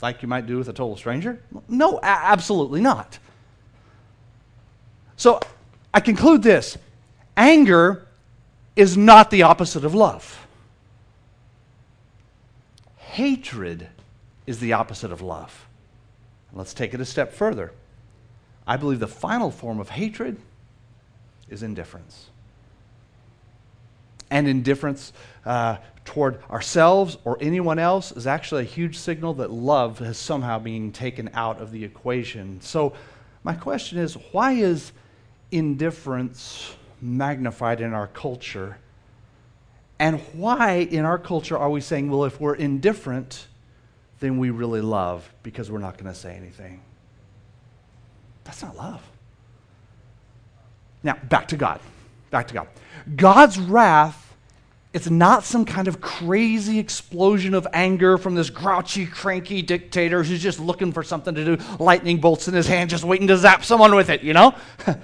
Like 0.00 0.22
you 0.22 0.28
might 0.28 0.46
do 0.46 0.58
with 0.58 0.68
a 0.68 0.72
total 0.72 0.96
stranger? 0.96 1.40
No, 1.68 1.98
a- 1.98 2.04
absolutely 2.04 2.80
not. 2.80 3.18
So 5.16 5.40
I 5.92 6.00
conclude 6.00 6.42
this 6.42 6.78
anger 7.36 8.06
is 8.76 8.96
not 8.96 9.30
the 9.30 9.42
opposite 9.42 9.84
of 9.84 9.94
love, 9.94 10.46
hatred 12.96 13.88
is 14.46 14.60
the 14.60 14.72
opposite 14.72 15.10
of 15.10 15.20
love. 15.20 15.66
Let's 16.52 16.72
take 16.72 16.94
it 16.94 17.00
a 17.00 17.04
step 17.04 17.32
further. 17.32 17.72
I 18.68 18.76
believe 18.76 19.00
the 19.00 19.08
final 19.08 19.50
form 19.50 19.80
of 19.80 19.88
hatred 19.88 20.36
is 21.48 21.62
indifference. 21.62 22.28
And 24.30 24.46
indifference 24.46 25.14
uh, 25.46 25.78
toward 26.04 26.42
ourselves 26.50 27.16
or 27.24 27.38
anyone 27.40 27.78
else 27.78 28.12
is 28.12 28.26
actually 28.26 28.62
a 28.62 28.66
huge 28.66 28.98
signal 28.98 29.32
that 29.34 29.50
love 29.50 30.00
has 30.00 30.18
somehow 30.18 30.58
been 30.58 30.92
taken 30.92 31.30
out 31.32 31.62
of 31.62 31.72
the 31.72 31.82
equation. 31.82 32.60
So, 32.60 32.92
my 33.42 33.54
question 33.54 33.98
is 33.98 34.14
why 34.32 34.52
is 34.52 34.92
indifference 35.50 36.74
magnified 37.00 37.80
in 37.80 37.94
our 37.94 38.08
culture? 38.08 38.76
And 39.98 40.20
why 40.34 40.76
in 40.90 41.06
our 41.06 41.18
culture 41.18 41.56
are 41.56 41.70
we 41.70 41.80
saying, 41.80 42.10
well, 42.10 42.24
if 42.24 42.38
we're 42.38 42.54
indifferent, 42.54 43.46
then 44.20 44.36
we 44.36 44.50
really 44.50 44.82
love 44.82 45.32
because 45.42 45.70
we're 45.70 45.78
not 45.78 45.96
going 45.96 46.12
to 46.12 46.18
say 46.18 46.36
anything? 46.36 46.82
That's 48.48 48.62
not 48.62 48.76
love. 48.76 49.02
Now, 51.02 51.18
back 51.28 51.48
to 51.48 51.56
God. 51.56 51.80
Back 52.30 52.48
to 52.48 52.54
God. 52.54 52.68
God's 53.14 53.58
wrath 53.58 54.28
it's 54.94 55.10
not 55.10 55.44
some 55.44 55.66
kind 55.66 55.86
of 55.86 56.00
crazy 56.00 56.78
explosion 56.78 57.52
of 57.52 57.66
anger 57.74 58.16
from 58.16 58.34
this 58.34 58.48
grouchy, 58.48 59.04
cranky 59.04 59.60
dictator 59.60 60.22
who's 60.22 60.42
just 60.42 60.58
looking 60.58 60.92
for 60.92 61.02
something 61.02 61.34
to 61.34 61.44
do, 61.44 61.64
lightning 61.78 62.18
bolts 62.18 62.48
in 62.48 62.54
his 62.54 62.66
hand, 62.66 62.88
just 62.88 63.04
waiting 63.04 63.26
to 63.28 63.36
zap 63.36 63.64
someone 63.64 63.94
with 63.94 64.08
it, 64.08 64.22
you 64.22 64.32
know? 64.32 64.54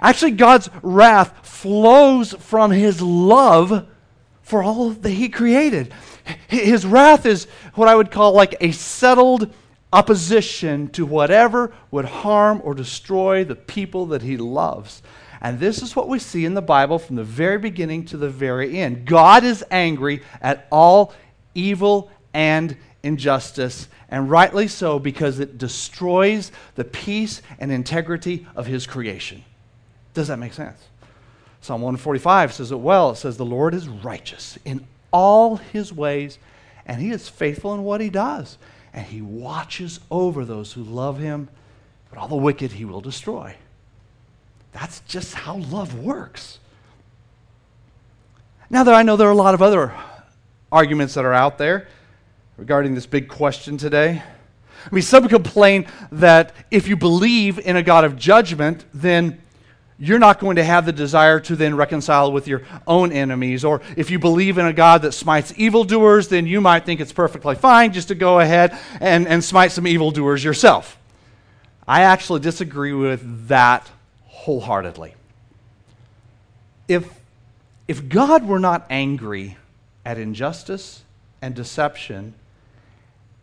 Actually, 0.00 0.30
God's 0.30 0.70
wrath 0.82 1.44
flows 1.46 2.32
from 2.34 2.70
his 2.70 3.02
love 3.02 3.88
for 4.42 4.62
all 4.62 4.90
that 4.90 5.10
he 5.10 5.28
created. 5.28 5.92
His 6.46 6.86
wrath 6.86 7.26
is 7.26 7.46
what 7.74 7.88
I 7.88 7.96
would 7.96 8.12
call 8.12 8.32
like 8.32 8.54
a 8.60 8.70
settled 8.70 9.52
opposition 9.94 10.88
to 10.88 11.06
whatever 11.06 11.72
would 11.92 12.04
harm 12.04 12.60
or 12.64 12.74
destroy 12.74 13.44
the 13.44 13.54
people 13.54 14.06
that 14.06 14.22
he 14.22 14.36
loves. 14.36 15.02
And 15.40 15.60
this 15.60 15.82
is 15.82 15.94
what 15.94 16.08
we 16.08 16.18
see 16.18 16.44
in 16.44 16.54
the 16.54 16.62
Bible 16.62 16.98
from 16.98 17.14
the 17.16 17.22
very 17.22 17.58
beginning 17.58 18.06
to 18.06 18.16
the 18.16 18.28
very 18.28 18.80
end. 18.80 19.04
God 19.04 19.44
is 19.44 19.64
angry 19.70 20.22
at 20.42 20.66
all 20.72 21.14
evil 21.54 22.10
and 22.32 22.76
injustice, 23.04 23.86
and 24.08 24.28
rightly 24.28 24.66
so 24.66 24.98
because 24.98 25.38
it 25.38 25.58
destroys 25.58 26.50
the 26.74 26.84
peace 26.84 27.40
and 27.60 27.70
integrity 27.70 28.46
of 28.56 28.66
his 28.66 28.86
creation. 28.86 29.44
Does 30.12 30.28
that 30.28 30.38
make 30.38 30.54
sense? 30.54 30.80
Psalm 31.60 31.82
145 31.82 32.52
says 32.52 32.72
it 32.72 32.80
well. 32.80 33.10
It 33.10 33.16
says, 33.16 33.36
The 33.36 33.44
Lord 33.44 33.74
is 33.74 33.88
righteous 33.88 34.58
in 34.64 34.86
all 35.12 35.56
his 35.56 35.92
ways, 35.92 36.38
and 36.84 37.00
he 37.00 37.10
is 37.10 37.28
faithful 37.28 37.74
in 37.74 37.84
what 37.84 38.00
he 38.00 38.10
does. 38.10 38.58
And 38.94 39.04
he 39.04 39.20
watches 39.20 40.00
over 40.10 40.44
those 40.44 40.72
who 40.72 40.82
love 40.82 41.18
him, 41.18 41.48
but 42.08 42.18
all 42.18 42.28
the 42.28 42.36
wicked 42.36 42.72
he 42.72 42.84
will 42.84 43.00
destroy. 43.00 43.56
That's 44.72 45.00
just 45.00 45.34
how 45.34 45.56
love 45.56 45.98
works. 45.98 46.60
Now, 48.70 48.84
that 48.84 48.94
I 48.94 49.02
know 49.02 49.16
there 49.16 49.28
are 49.28 49.32
a 49.32 49.36
lot 49.36 49.54
of 49.54 49.62
other 49.62 49.92
arguments 50.72 51.14
that 51.14 51.24
are 51.24 51.34
out 51.34 51.58
there 51.58 51.88
regarding 52.56 52.94
this 52.94 53.06
big 53.06 53.28
question 53.28 53.76
today. 53.76 54.22
I 54.86 54.94
mean, 54.94 55.02
some 55.02 55.28
complain 55.28 55.86
that 56.12 56.54
if 56.70 56.88
you 56.88 56.96
believe 56.96 57.58
in 57.58 57.76
a 57.76 57.82
God 57.82 58.04
of 58.04 58.16
judgment, 58.16 58.84
then 58.92 59.40
you're 59.98 60.18
not 60.18 60.40
going 60.40 60.56
to 60.56 60.64
have 60.64 60.86
the 60.86 60.92
desire 60.92 61.38
to 61.40 61.54
then 61.54 61.76
reconcile 61.76 62.32
with 62.32 62.48
your 62.48 62.62
own 62.86 63.12
enemies. 63.12 63.64
Or 63.64 63.80
if 63.96 64.10
you 64.10 64.18
believe 64.18 64.58
in 64.58 64.66
a 64.66 64.72
God 64.72 65.02
that 65.02 65.12
smites 65.12 65.52
evildoers, 65.56 66.28
then 66.28 66.46
you 66.46 66.60
might 66.60 66.84
think 66.84 67.00
it's 67.00 67.12
perfectly 67.12 67.54
fine 67.54 67.92
just 67.92 68.08
to 68.08 68.14
go 68.14 68.40
ahead 68.40 68.76
and, 69.00 69.28
and 69.28 69.42
smite 69.42 69.72
some 69.72 69.86
evildoers 69.86 70.42
yourself. 70.42 70.98
I 71.86 72.02
actually 72.02 72.40
disagree 72.40 72.92
with 72.92 73.48
that 73.48 73.88
wholeheartedly. 74.24 75.14
If, 76.88 77.08
if 77.86 78.08
God 78.08 78.46
were 78.46 78.58
not 78.58 78.86
angry 78.90 79.56
at 80.04 80.18
injustice 80.18 81.02
and 81.40 81.54
deception, 81.54 82.34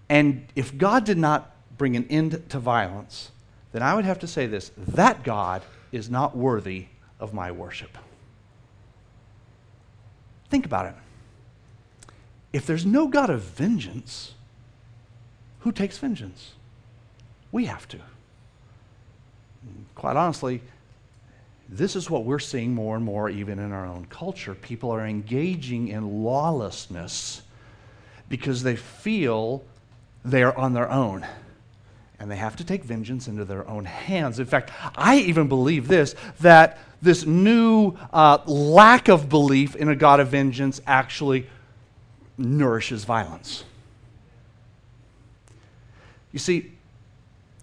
and 0.09 0.45
if 0.55 0.77
God 0.77 1.05
did 1.05 1.17
not 1.17 1.55
bring 1.77 1.95
an 1.95 2.05
end 2.09 2.43
to 2.49 2.59
violence, 2.59 3.31
then 3.71 3.81
I 3.81 3.95
would 3.95 4.05
have 4.05 4.19
to 4.19 4.27
say 4.27 4.47
this 4.47 4.71
that 4.77 5.23
God 5.23 5.61
is 5.91 6.09
not 6.09 6.35
worthy 6.35 6.87
of 7.19 7.33
my 7.33 7.51
worship. 7.51 7.97
Think 10.49 10.65
about 10.65 10.85
it. 10.87 10.95
If 12.53 12.65
there's 12.65 12.85
no 12.85 13.07
God 13.07 13.29
of 13.29 13.41
vengeance, 13.41 14.33
who 15.59 15.71
takes 15.71 15.97
vengeance? 15.97 16.53
We 17.51 17.65
have 17.65 17.87
to. 17.89 17.99
Quite 19.95 20.17
honestly, 20.17 20.61
this 21.69 21.95
is 21.95 22.09
what 22.09 22.25
we're 22.25 22.39
seeing 22.39 22.73
more 22.73 22.97
and 22.97 23.05
more, 23.05 23.29
even 23.29 23.59
in 23.59 23.71
our 23.71 23.85
own 23.85 24.05
culture. 24.09 24.55
People 24.55 24.91
are 24.91 25.05
engaging 25.05 25.87
in 25.87 26.23
lawlessness 26.23 27.43
because 28.27 28.63
they 28.63 28.75
feel 28.75 29.63
they 30.25 30.43
are 30.43 30.55
on 30.57 30.73
their 30.73 30.89
own 30.91 31.25
and 32.21 32.29
they 32.29 32.35
have 32.35 32.55
to 32.55 32.63
take 32.63 32.83
vengeance 32.83 33.27
into 33.27 33.43
their 33.43 33.67
own 33.67 33.83
hands. 33.83 34.37
In 34.37 34.45
fact, 34.45 34.69
I 34.95 35.17
even 35.17 35.47
believe 35.47 35.87
this 35.87 36.13
that 36.41 36.77
this 37.01 37.25
new 37.25 37.97
uh, 38.13 38.37
lack 38.45 39.09
of 39.09 39.27
belief 39.27 39.75
in 39.75 39.89
a 39.89 39.95
God 39.95 40.19
of 40.19 40.27
vengeance 40.27 40.79
actually 40.85 41.47
nourishes 42.37 43.05
violence. 43.05 43.63
You 46.31 46.37
see, 46.37 46.73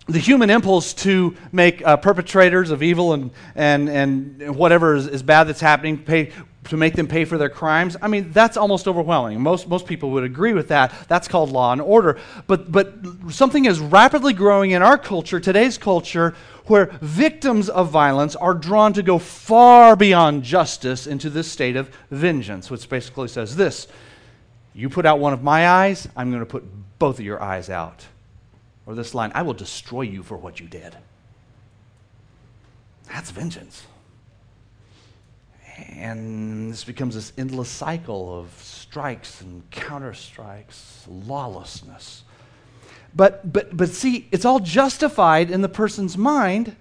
the 0.09 0.19
human 0.19 0.49
impulse 0.49 0.95
to 0.95 1.37
make 1.53 1.87
uh, 1.87 1.97
perpetrators 1.99 2.71
of 2.71 2.83
evil 2.83 3.13
and, 3.13 3.31
and, 3.55 3.89
and 3.91 4.57
whatever 4.57 4.95
is, 4.95 5.07
is, 5.07 5.23
bad 5.23 5.45
that's 5.45 5.61
happening, 5.61 5.99
pay, 5.99 6.33
to 6.65 6.77
make 6.77 6.95
them 6.95 7.07
pay 7.07 7.25
for 7.25 7.37
their 7.37 7.51
crimes, 7.51 7.97
I 8.01 8.09
mean, 8.09 8.33
that's 8.33 8.57
almost 8.57 8.89
overwhelming. 8.89 9.41
Most, 9.41 9.69
most 9.69 9.87
people 9.87 10.11
would 10.13 10.25
agree 10.25 10.55
with 10.55 10.69
that. 10.69 10.93
That's 11.09 11.29
called 11.29 11.51
law 11.51 11.73
and 11.73 11.81
order. 11.81 12.19
But, 12.47 12.73
but 12.73 12.95
something 13.31 13.67
is 13.67 13.81
rapidly 13.81 14.33
growing 14.33 14.71
in 14.71 14.83
our 14.83 14.97
culture, 14.97 15.41
today's 15.41 15.77
culture, 15.77 16.35
where 16.67 16.87
victims 17.01 17.69
of 17.69 17.91
violence 17.91 18.35
are 18.37 18.55
drawn 18.55 18.95
to 18.95 19.03
go 19.03 19.19
far 19.19 19.95
beyond 19.95 20.43
justice 20.43 21.07
into 21.07 21.31
this 21.31 21.51
state 21.51 21.77
of 21.77 21.91
vengeance, 22.11 22.71
which 22.71 22.89
basically 22.89 23.29
says 23.29 23.57
this 23.57 23.89
You 24.75 24.89
put 24.89 25.07
out 25.07 25.19
one 25.19 25.33
of 25.33 25.43
my 25.43 25.69
eyes, 25.69 26.09
I'm 26.17 26.31
going 26.31 26.41
to 26.41 26.47
put 26.47 26.65
both 26.99 27.19
of 27.19 27.25
your 27.25 27.43
eyes 27.43 27.71
out. 27.71 28.07
Or 28.89 28.95
this 28.95 29.15
line, 29.15 29.33
I 29.35 29.43
will 29.43 29.53
destroy 29.53 30.01
you 30.01 30.23
for 30.23 30.39
what 30.39 30.61
you 30.61 30.67
did. 30.67 30.97
That's 33.07 33.31
vengeance. 33.31 33.87
And 35.91 36.73
this 36.73 36.85
becomes 36.85 37.15
this 37.15 37.35
endless 37.37 37.69
cycle 37.69 38.41
of 38.41 38.51
strikes 38.63 39.43
and 39.43 39.63
counter 39.71 40.15
strikes, 40.15 41.05
lawlessness. 41.07 42.23
But, 43.15 43.53
but, 43.53 43.77
but 43.77 43.91
see, 43.91 44.27
it's 44.33 44.47
all 44.47 44.59
justified 44.59 45.51
in 45.51 45.61
the 45.61 45.69
person's 45.69 46.17
mind 46.17 46.75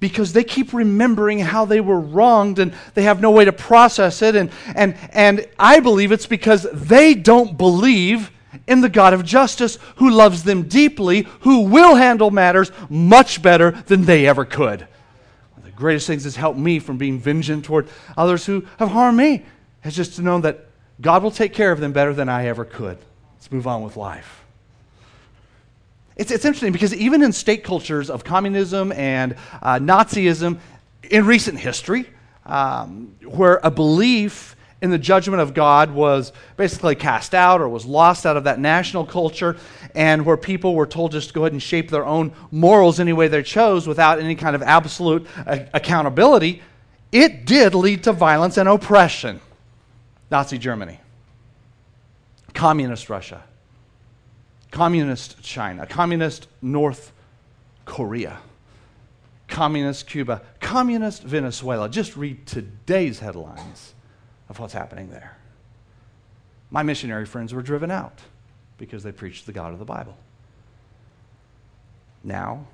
because 0.00 0.32
they 0.32 0.42
keep 0.42 0.72
remembering 0.72 1.38
how 1.38 1.66
they 1.66 1.82
were 1.82 2.00
wronged 2.00 2.58
and 2.58 2.72
they 2.94 3.02
have 3.02 3.20
no 3.20 3.30
way 3.30 3.44
to 3.44 3.52
process 3.52 4.22
it. 4.22 4.36
And, 4.36 4.50
and, 4.74 4.96
and 5.12 5.46
I 5.58 5.80
believe 5.80 6.12
it's 6.12 6.26
because 6.26 6.66
they 6.72 7.12
don't 7.12 7.58
believe 7.58 8.30
in 8.66 8.80
the 8.80 8.88
God 8.88 9.12
of 9.12 9.24
justice 9.24 9.78
who 9.96 10.10
loves 10.10 10.44
them 10.44 10.64
deeply, 10.64 11.26
who 11.40 11.62
will 11.62 11.94
handle 11.96 12.30
matters 12.30 12.70
much 12.88 13.42
better 13.42 13.70
than 13.72 14.04
they 14.04 14.26
ever 14.26 14.44
could. 14.44 14.80
One 14.80 15.58
of 15.58 15.64
the 15.64 15.70
greatest 15.70 16.06
things 16.06 16.24
that's 16.24 16.36
helped 16.36 16.58
me 16.58 16.78
from 16.78 16.96
being 16.96 17.18
vengeant 17.18 17.64
toward 17.64 17.88
others 18.16 18.46
who 18.46 18.66
have 18.78 18.90
harmed 18.90 19.18
me 19.18 19.44
is 19.84 19.94
just 19.94 20.16
to 20.16 20.22
know 20.22 20.40
that 20.40 20.66
God 21.00 21.22
will 21.22 21.30
take 21.30 21.52
care 21.52 21.72
of 21.72 21.80
them 21.80 21.92
better 21.92 22.14
than 22.14 22.28
I 22.28 22.46
ever 22.46 22.64
could. 22.64 22.98
Let's 23.34 23.52
move 23.52 23.66
on 23.66 23.82
with 23.82 23.96
life. 23.96 24.44
It's, 26.16 26.30
it's 26.30 26.44
interesting 26.44 26.72
because 26.72 26.94
even 26.94 27.22
in 27.22 27.32
state 27.32 27.64
cultures 27.64 28.08
of 28.08 28.24
communism 28.24 28.92
and 28.92 29.36
uh, 29.60 29.78
Nazism 29.80 30.60
in 31.10 31.26
recent 31.26 31.58
history, 31.58 32.08
um, 32.46 33.14
where 33.24 33.60
a 33.62 33.70
belief 33.70 34.53
in 34.84 34.90
the 34.90 34.98
judgment 34.98 35.40
of 35.40 35.54
God 35.54 35.92
was 35.92 36.30
basically 36.58 36.94
cast 36.94 37.34
out 37.34 37.62
or 37.62 37.70
was 37.70 37.86
lost 37.86 38.26
out 38.26 38.36
of 38.36 38.44
that 38.44 38.60
national 38.60 39.06
culture, 39.06 39.56
and 39.94 40.26
where 40.26 40.36
people 40.36 40.74
were 40.74 40.86
told 40.86 41.12
just 41.12 41.28
to 41.28 41.34
go 41.34 41.40
ahead 41.40 41.52
and 41.52 41.62
shape 41.62 41.88
their 41.88 42.04
own 42.04 42.32
morals 42.50 43.00
any 43.00 43.14
way 43.14 43.26
they 43.26 43.42
chose 43.42 43.88
without 43.88 44.20
any 44.20 44.34
kind 44.34 44.54
of 44.54 44.62
absolute 44.62 45.26
uh, 45.46 45.60
accountability, 45.72 46.60
it 47.12 47.46
did 47.46 47.74
lead 47.74 48.04
to 48.04 48.12
violence 48.12 48.58
and 48.58 48.68
oppression. 48.68 49.40
Nazi 50.30 50.58
Germany, 50.58 51.00
Communist 52.52 53.08
Russia, 53.08 53.42
Communist 54.70 55.42
China, 55.42 55.86
Communist 55.86 56.46
North 56.60 57.10
Korea, 57.86 58.38
Communist 59.48 60.06
Cuba, 60.06 60.42
Communist 60.60 61.22
Venezuela. 61.22 61.88
Just 61.88 62.18
read 62.18 62.46
today's 62.46 63.20
headlines 63.20 63.94
of 64.48 64.58
what's 64.58 64.72
happening 64.72 65.10
there. 65.10 65.36
My 66.70 66.82
missionary 66.82 67.26
friends 67.26 67.54
were 67.54 67.62
driven 67.62 67.90
out 67.90 68.20
because 68.78 69.02
they 69.02 69.12
preached 69.12 69.46
the 69.46 69.52
God 69.52 69.72
of 69.72 69.78
the 69.78 69.84
Bible. 69.84 70.16
Now, 72.22 72.66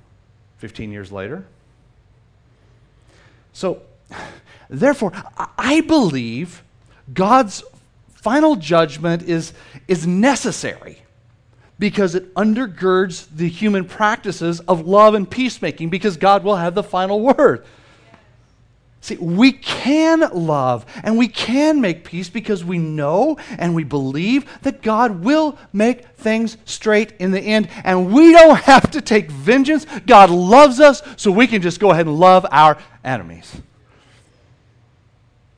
15 0.57 0.91
years 0.91 1.11
later, 1.11 1.45
so 3.53 3.81
therefore, 4.69 5.11
I 5.57 5.81
believe 5.81 6.63
God's 7.13 7.63
final 8.09 8.55
judgment 8.55 9.23
is, 9.23 9.53
is 9.87 10.07
necessary 10.07 11.01
because 11.79 12.13
it 12.13 12.33
undergirds 12.35 13.27
the 13.35 13.49
human 13.49 13.83
practices 13.85 14.59
of 14.61 14.87
love 14.87 15.15
and 15.15 15.29
peacemaking 15.29 15.89
because 15.89 16.15
God 16.15 16.43
will 16.43 16.55
have 16.55 16.75
the 16.75 16.83
final 16.83 17.19
word. 17.19 17.65
See, 19.03 19.17
we 19.17 19.51
can 19.51 20.19
love 20.31 20.85
and 21.03 21.17
we 21.17 21.27
can 21.27 21.81
make 21.81 22.03
peace 22.03 22.29
because 22.29 22.63
we 22.63 22.77
know 22.77 23.37
and 23.57 23.73
we 23.73 23.83
believe 23.83 24.45
that 24.61 24.83
God 24.83 25.23
will 25.23 25.57
make 25.73 26.05
things 26.09 26.55
straight 26.65 27.13
in 27.17 27.31
the 27.31 27.41
end. 27.41 27.67
And 27.83 28.13
we 28.13 28.31
don't 28.31 28.59
have 28.59 28.91
to 28.91 29.01
take 29.01 29.31
vengeance. 29.31 29.87
God 30.05 30.29
loves 30.29 30.79
us, 30.79 31.01
so 31.17 31.31
we 31.31 31.47
can 31.47 31.63
just 31.63 31.79
go 31.79 31.89
ahead 31.89 32.05
and 32.05 32.19
love 32.19 32.45
our 32.51 32.77
enemies. 33.03 33.59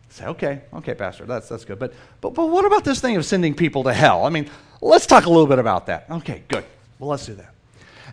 Say, 0.07 0.25
okay, 0.27 0.61
okay, 0.75 0.93
Pastor, 0.93 1.25
that's, 1.25 1.49
that's 1.49 1.65
good. 1.65 1.79
But, 1.79 1.93
but, 2.21 2.33
but 2.33 2.45
what 2.45 2.63
about 2.63 2.85
this 2.85 3.01
thing 3.01 3.17
of 3.17 3.25
sending 3.25 3.53
people 3.53 3.83
to 3.83 3.93
hell? 3.93 4.25
I 4.25 4.29
mean, 4.29 4.49
let's 4.79 5.05
talk 5.05 5.25
a 5.25 5.29
little 5.29 5.47
bit 5.47 5.59
about 5.59 5.87
that. 5.87 6.05
Okay, 6.09 6.43
good. 6.47 6.63
Well, 6.97 7.09
let's 7.09 7.25
do 7.25 7.33
that. 7.33 7.53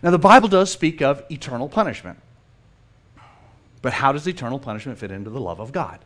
Now, 0.03 0.11
the 0.11 0.19
Bible 0.19 0.49
does 0.49 0.69
speak 0.71 1.01
of 1.01 1.23
eternal 1.31 1.69
punishment. 1.69 2.19
But 3.81 3.93
how 3.93 4.11
does 4.11 4.27
eternal 4.27 4.59
punishment 4.59 4.97
fit 4.97 5.11
into 5.11 5.29
the 5.29 5.39
love 5.39 5.59
of 5.59 5.71
God? 5.71 5.99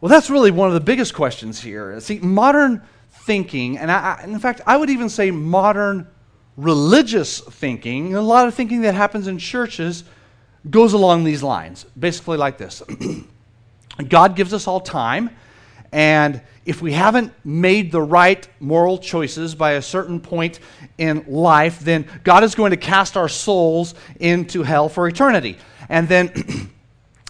Well, 0.00 0.08
that's 0.08 0.30
really 0.30 0.50
one 0.50 0.68
of 0.68 0.74
the 0.74 0.80
biggest 0.80 1.14
questions 1.14 1.60
here. 1.60 1.98
See, 2.00 2.18
modern 2.18 2.82
thinking, 3.10 3.78
and 3.78 3.90
I, 3.90 4.22
in 4.24 4.38
fact, 4.38 4.62
I 4.66 4.76
would 4.76 4.90
even 4.90 5.08
say 5.08 5.30
modern 5.30 6.06
religious 6.56 7.40
thinking, 7.40 8.14
a 8.14 8.20
lot 8.20 8.48
of 8.48 8.54
thinking 8.54 8.82
that 8.82 8.94
happens 8.94 9.26
in 9.26 9.38
churches 9.38 10.04
goes 10.68 10.92
along 10.92 11.24
these 11.24 11.42
lines, 11.42 11.84
basically 11.98 12.36
like 12.36 12.58
this. 12.58 12.82
God 14.08 14.36
gives 14.36 14.54
us 14.54 14.66
all 14.66 14.80
time, 14.80 15.30
and 15.92 16.40
if 16.64 16.80
we 16.80 16.92
haven't 16.92 17.32
made 17.44 17.90
the 17.90 18.00
right 18.00 18.46
moral 18.60 18.98
choices 18.98 19.54
by 19.54 19.72
a 19.72 19.82
certain 19.82 20.20
point 20.20 20.60
in 20.98 21.24
life, 21.26 21.80
then 21.80 22.06
God 22.22 22.44
is 22.44 22.54
going 22.54 22.70
to 22.70 22.76
cast 22.76 23.16
our 23.16 23.28
souls 23.28 23.94
into 24.18 24.62
hell 24.62 24.88
for 24.88 25.08
eternity. 25.08 25.58
And 25.90 26.08
then 26.08 26.32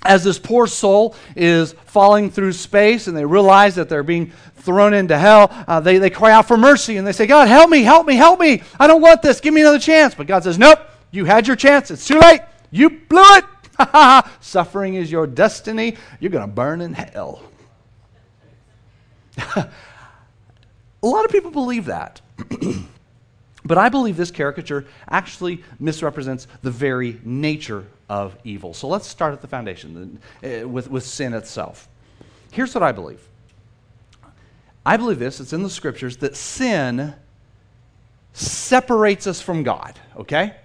as 0.04 0.22
this 0.22 0.38
poor 0.38 0.68
soul 0.68 1.16
is 1.34 1.72
falling 1.86 2.30
through 2.30 2.52
space 2.52 3.08
and 3.08 3.16
they 3.16 3.24
realize 3.24 3.74
that 3.74 3.88
they're 3.88 4.04
being 4.04 4.32
thrown 4.56 4.94
into 4.94 5.18
hell, 5.18 5.48
uh, 5.66 5.80
they, 5.80 5.98
they 5.98 6.10
cry 6.10 6.30
out 6.30 6.46
for 6.46 6.56
mercy 6.56 6.96
and 6.98 7.06
they 7.06 7.12
say, 7.12 7.26
God, 7.26 7.48
help 7.48 7.68
me, 7.68 7.82
help 7.82 8.06
me, 8.06 8.14
help 8.14 8.38
me. 8.38 8.62
I 8.78 8.86
don't 8.86 9.02
want 9.02 9.22
this. 9.22 9.40
Give 9.40 9.52
me 9.52 9.62
another 9.62 9.80
chance. 9.80 10.14
But 10.14 10.28
God 10.28 10.44
says, 10.44 10.58
Nope, 10.58 10.78
you 11.10 11.24
had 11.24 11.48
your 11.48 11.56
chance. 11.56 11.90
It's 11.90 12.06
too 12.06 12.20
late. 12.20 12.42
You 12.70 12.90
blew 12.90 13.24
it. 13.36 13.44
Suffering 14.40 14.94
is 14.94 15.10
your 15.10 15.26
destiny. 15.26 15.96
You're 16.20 16.30
going 16.30 16.46
to 16.46 16.54
burn 16.54 16.82
in 16.82 16.92
hell. 16.92 17.42
a 19.56 19.70
lot 21.02 21.24
of 21.24 21.30
people 21.30 21.50
believe 21.50 21.86
that. 21.86 22.20
but 23.64 23.78
I 23.78 23.88
believe 23.88 24.18
this 24.18 24.30
caricature 24.30 24.86
actually 25.08 25.64
misrepresents 25.78 26.46
the 26.62 26.70
very 26.70 27.18
nature 27.24 27.86
of 28.10 28.36
evil. 28.42 28.74
So 28.74 28.88
let's 28.88 29.06
start 29.06 29.32
at 29.32 29.40
the 29.40 29.46
foundation 29.46 30.20
uh, 30.42 30.68
with, 30.68 30.90
with 30.90 31.06
sin 31.06 31.32
itself. 31.32 31.88
Here's 32.50 32.74
what 32.74 32.82
I 32.82 32.92
believe 32.92 33.26
I 34.84 34.96
believe 34.96 35.18
this, 35.18 35.40
it's 35.40 35.52
in 35.52 35.62
the 35.62 35.70
scriptures, 35.70 36.16
that 36.18 36.34
sin 36.36 37.14
separates 38.32 39.26
us 39.26 39.40
from 39.40 39.62
God, 39.62 39.98
okay? 40.16 40.56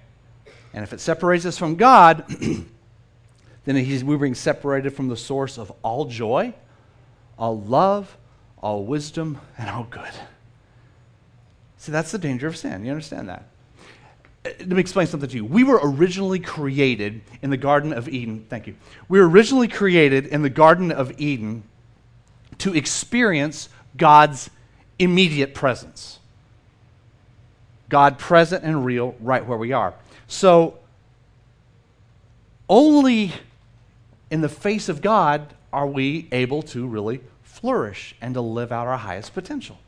And 0.74 0.84
if 0.84 0.92
it 0.92 1.00
separates 1.00 1.46
us 1.46 1.58
from 1.58 1.76
God, 1.76 2.26
then 3.66 4.06
we're 4.06 4.18
being 4.18 4.36
separated 4.36 4.92
from 4.92 5.08
the 5.08 5.18
source 5.18 5.60
of 5.60 5.72
all 5.84 6.06
joy, 6.06 6.54
all 7.38 7.60
love, 7.62 8.18
all 8.58 8.86
wisdom, 8.86 9.40
and 9.58 9.70
all 9.70 9.84
good. 9.84 10.14
See, 11.78 11.92
that's 11.92 12.12
the 12.12 12.18
danger 12.18 12.48
of 12.48 12.58
sin. 12.58 12.84
You 12.84 12.92
understand 12.92 13.30
that? 13.30 13.50
Let 14.46 14.70
me 14.70 14.80
explain 14.80 15.08
something 15.08 15.30
to 15.30 15.36
you. 15.36 15.44
We 15.44 15.64
were 15.64 15.80
originally 15.82 16.40
created 16.40 17.22
in 17.42 17.50
the 17.50 17.58
Garden 17.58 17.92
of 17.94 18.08
Eden. 18.08 18.46
Thank 18.48 18.68
you. 18.68 18.76
We 19.10 19.20
were 19.20 19.28
originally 19.28 19.68
created 19.68 20.28
in 20.28 20.44
the 20.44 20.52
Garden 20.52 20.92
of 20.92 21.20
Eden 21.20 21.64
to 22.60 22.76
experience 22.76 23.70
God's 23.98 24.52
immediate 25.00 25.56
presence. 25.56 26.20
God 27.90 28.20
present 28.20 28.64
and 28.64 28.86
real 28.86 29.16
right 29.20 29.46
where 29.46 29.58
we 29.58 29.72
are. 29.72 29.96
So, 30.28 30.78
only 32.70 33.32
in 34.30 34.42
the 34.42 34.50
face 34.50 34.90
of 34.90 35.02
God 35.02 35.54
are 35.74 35.88
we 35.88 36.28
able 36.32 36.62
to 36.64 36.86
really 36.88 37.22
flourish 37.44 38.16
and 38.22 38.34
to 38.36 38.42
live 38.42 38.72
out 38.72 38.88
our 38.88 38.98
highest 38.98 39.34
potential. 39.34 39.80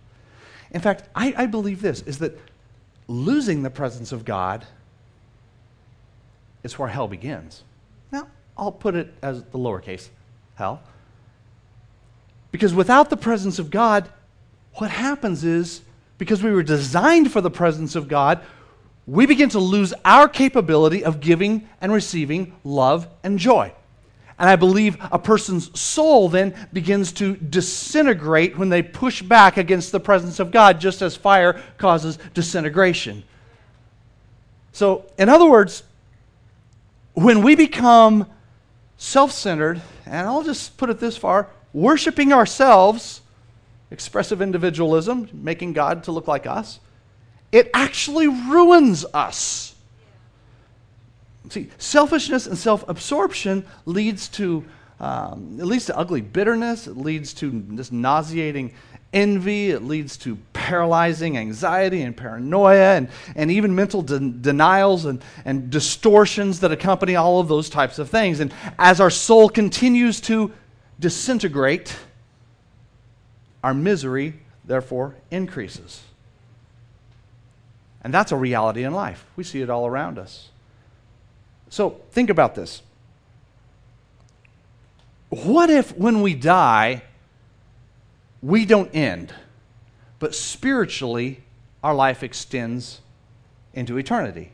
In 0.72 0.82
fact, 0.82 1.04
I, 1.16 1.34
I 1.38 1.46
believe 1.46 1.82
this 1.82 2.02
is 2.02 2.20
that 2.20 2.38
losing 3.08 3.64
the 3.64 3.70
presence 3.70 4.12
of 4.12 4.26
God 4.26 4.66
is 6.64 6.78
where 6.78 6.90
hell 6.90 7.08
begins. 7.08 7.64
Now, 8.12 8.28
I'll 8.58 8.72
put 8.72 8.96
it 8.96 9.14
as 9.22 9.44
the 9.44 9.58
lowercase 9.58 10.10
hell. 10.56 10.82
Because 12.52 12.74
without 12.74 13.10
the 13.10 13.18
presence 13.18 13.60
of 13.60 13.70
God, 13.70 14.10
what 14.76 14.90
happens 14.90 15.44
is, 15.44 15.82
because 16.18 16.42
we 16.44 16.52
were 16.52 16.64
designed 16.64 17.32
for 17.32 17.42
the 17.42 17.52
presence 17.52 17.96
of 17.96 18.08
God, 18.08 18.42
we 19.06 19.26
begin 19.26 19.50
to 19.50 19.60
lose 19.60 19.94
our 20.04 20.28
capability 20.28 21.04
of 21.04 21.20
giving 21.20 21.68
and 21.80 21.92
receiving 21.94 22.54
love 22.64 23.08
and 23.24 23.40
joy. 23.40 23.74
And 24.40 24.50
I 24.50 24.56
believe 24.56 24.98
a 25.12 25.18
person's 25.18 25.78
soul 25.80 26.30
then 26.30 26.54
begins 26.72 27.12
to 27.14 27.36
disintegrate 27.36 28.58
when 28.58 28.70
they 28.70 28.84
push 28.84 29.22
back 29.22 29.58
against 29.58 29.92
the 29.92 30.00
presence 30.00 30.40
of 30.40 30.52
God, 30.52 30.80
just 30.80 31.02
as 31.02 31.16
fire 31.16 31.62
causes 31.78 32.20
disintegration. 32.34 33.24
So, 34.74 35.06
in 35.18 35.28
other 35.28 35.50
words, 35.50 35.82
when 37.14 37.42
we 37.42 37.56
become 37.56 38.28
self 38.98 39.32
centered, 39.32 39.82
and 40.06 40.28
I'll 40.28 40.44
just 40.44 40.78
put 40.78 40.92
it 40.92 41.00
this 41.00 41.18
far 41.18 41.50
worshiping 41.74 42.32
ourselves, 42.32 43.22
expressive 43.90 44.42
individualism, 44.42 45.30
making 45.34 45.74
God 45.74 46.04
to 46.04 46.12
look 46.12 46.28
like 46.28 46.46
us, 46.46 46.80
it 47.52 47.72
actually 47.74 48.28
ruins 48.28 49.04
us. 49.14 49.74
See, 51.50 51.70
selfishness 51.78 52.48
and 52.48 52.58
self 52.58 52.88
absorption 52.88 53.66
leads 53.86 54.28
to 54.30 54.66
um, 55.00 55.58
it 55.60 55.66
leads 55.66 55.86
to 55.86 55.98
ugly 55.98 56.22
bitterness. 56.22 56.88
It 56.88 56.98
leads 56.98 57.34
to 57.36 57.64
this 57.70 57.92
nauseating 57.92 58.74
envy. 59.14 59.70
It 59.70 59.84
leads 59.84 60.18
to 60.18 60.38
paralyzing 60.54 61.38
anxiety 61.38 62.02
and 62.02 62.18
paranoia 62.18 62.96
and, 62.96 63.10
and 63.36 63.52
even 63.52 63.76
mental 63.76 64.02
de- 64.02 64.20
denials 64.20 65.06
and, 65.06 65.24
and 65.46 65.70
distortions 65.70 66.60
that 66.62 66.72
accompany 66.72 67.16
all 67.16 67.40
of 67.40 67.48
those 67.48 67.70
types 67.70 68.00
of 68.00 68.10
things. 68.10 68.40
And 68.40 68.54
as 68.80 69.00
our 69.00 69.12
soul 69.12 69.50
continues 69.50 70.20
to 70.22 70.52
disintegrate, 71.00 71.96
our 73.64 73.74
misery, 73.74 74.40
therefore, 74.66 75.16
increases. 75.30 76.02
And 78.04 78.14
that's 78.14 78.32
a 78.32 78.36
reality 78.36 78.84
in 78.84 78.94
life. 78.94 79.26
We 79.36 79.44
see 79.44 79.62
it 79.62 79.70
all 79.70 79.86
around 79.86 80.18
us. 80.18 80.50
So 81.70 82.02
think 82.12 82.30
about 82.30 82.56
this. 82.56 82.82
What 85.30 85.70
if 85.70 85.96
when 85.98 86.22
we 86.22 86.34
die, 86.34 87.04
we 88.42 88.66
don't 88.66 88.94
end, 88.96 89.34
but 90.20 90.34
spiritually 90.34 91.44
our 91.84 91.94
life 91.94 92.24
extends 92.24 93.02
into 93.74 93.98
eternity, 93.98 94.52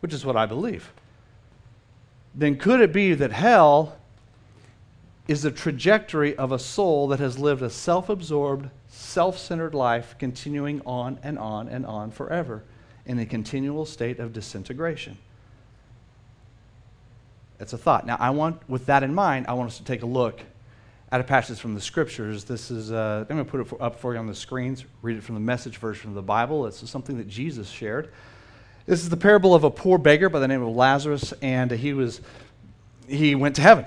which 0.00 0.12
is 0.12 0.24
what 0.24 0.36
I 0.36 0.46
believe? 0.46 0.92
Then 2.34 2.56
could 2.56 2.80
it 2.80 2.92
be 2.92 3.14
that 3.14 3.32
hell 3.32 3.96
is 5.26 5.42
the 5.42 5.50
trajectory 5.50 6.36
of 6.36 6.52
a 6.52 6.58
soul 6.58 7.08
that 7.08 7.20
has 7.20 7.38
lived 7.38 7.62
a 7.62 7.70
self 7.70 8.08
absorbed, 8.08 8.68
self 8.88 9.38
centered 9.38 9.74
life, 9.74 10.14
continuing 10.18 10.82
on 10.84 11.18
and 11.22 11.38
on 11.38 11.68
and 11.68 11.86
on 11.86 12.10
forever 12.10 12.62
in 13.06 13.18
a 13.18 13.26
continual 13.26 13.86
state 13.86 14.18
of 14.18 14.32
disintegration. 14.32 15.16
It's 17.64 17.72
a 17.72 17.78
thought. 17.78 18.04
Now, 18.04 18.18
I 18.20 18.28
want, 18.28 18.60
with 18.68 18.84
that 18.86 19.02
in 19.02 19.14
mind, 19.14 19.46
I 19.48 19.54
want 19.54 19.70
us 19.70 19.78
to 19.78 19.84
take 19.84 20.02
a 20.02 20.06
look 20.06 20.42
at 21.10 21.18
a 21.18 21.24
passage 21.24 21.58
from 21.58 21.74
the 21.74 21.80
scriptures. 21.80 22.44
This 22.44 22.70
is, 22.70 22.92
uh, 22.92 23.24
I'm 23.26 23.36
going 23.36 23.42
to 23.42 23.50
put 23.50 23.62
it 23.62 23.64
for, 23.64 23.82
up 23.82 23.98
for 23.98 24.12
you 24.12 24.18
on 24.18 24.26
the 24.26 24.34
screens. 24.34 24.84
Read 25.00 25.16
it 25.16 25.22
from 25.22 25.34
the 25.34 25.40
message 25.40 25.78
version 25.78 26.10
of 26.10 26.14
the 26.14 26.20
Bible. 26.20 26.66
It's 26.66 26.86
something 26.90 27.16
that 27.16 27.26
Jesus 27.26 27.70
shared. 27.70 28.12
This 28.84 29.00
is 29.00 29.08
the 29.08 29.16
parable 29.16 29.54
of 29.54 29.64
a 29.64 29.70
poor 29.70 29.96
beggar 29.96 30.28
by 30.28 30.40
the 30.40 30.46
name 30.46 30.60
of 30.60 30.76
Lazarus, 30.76 31.32
and 31.40 31.70
he 31.70 31.94
was, 31.94 32.20
he 33.08 33.34
went 33.34 33.56
to 33.56 33.62
heaven. 33.62 33.86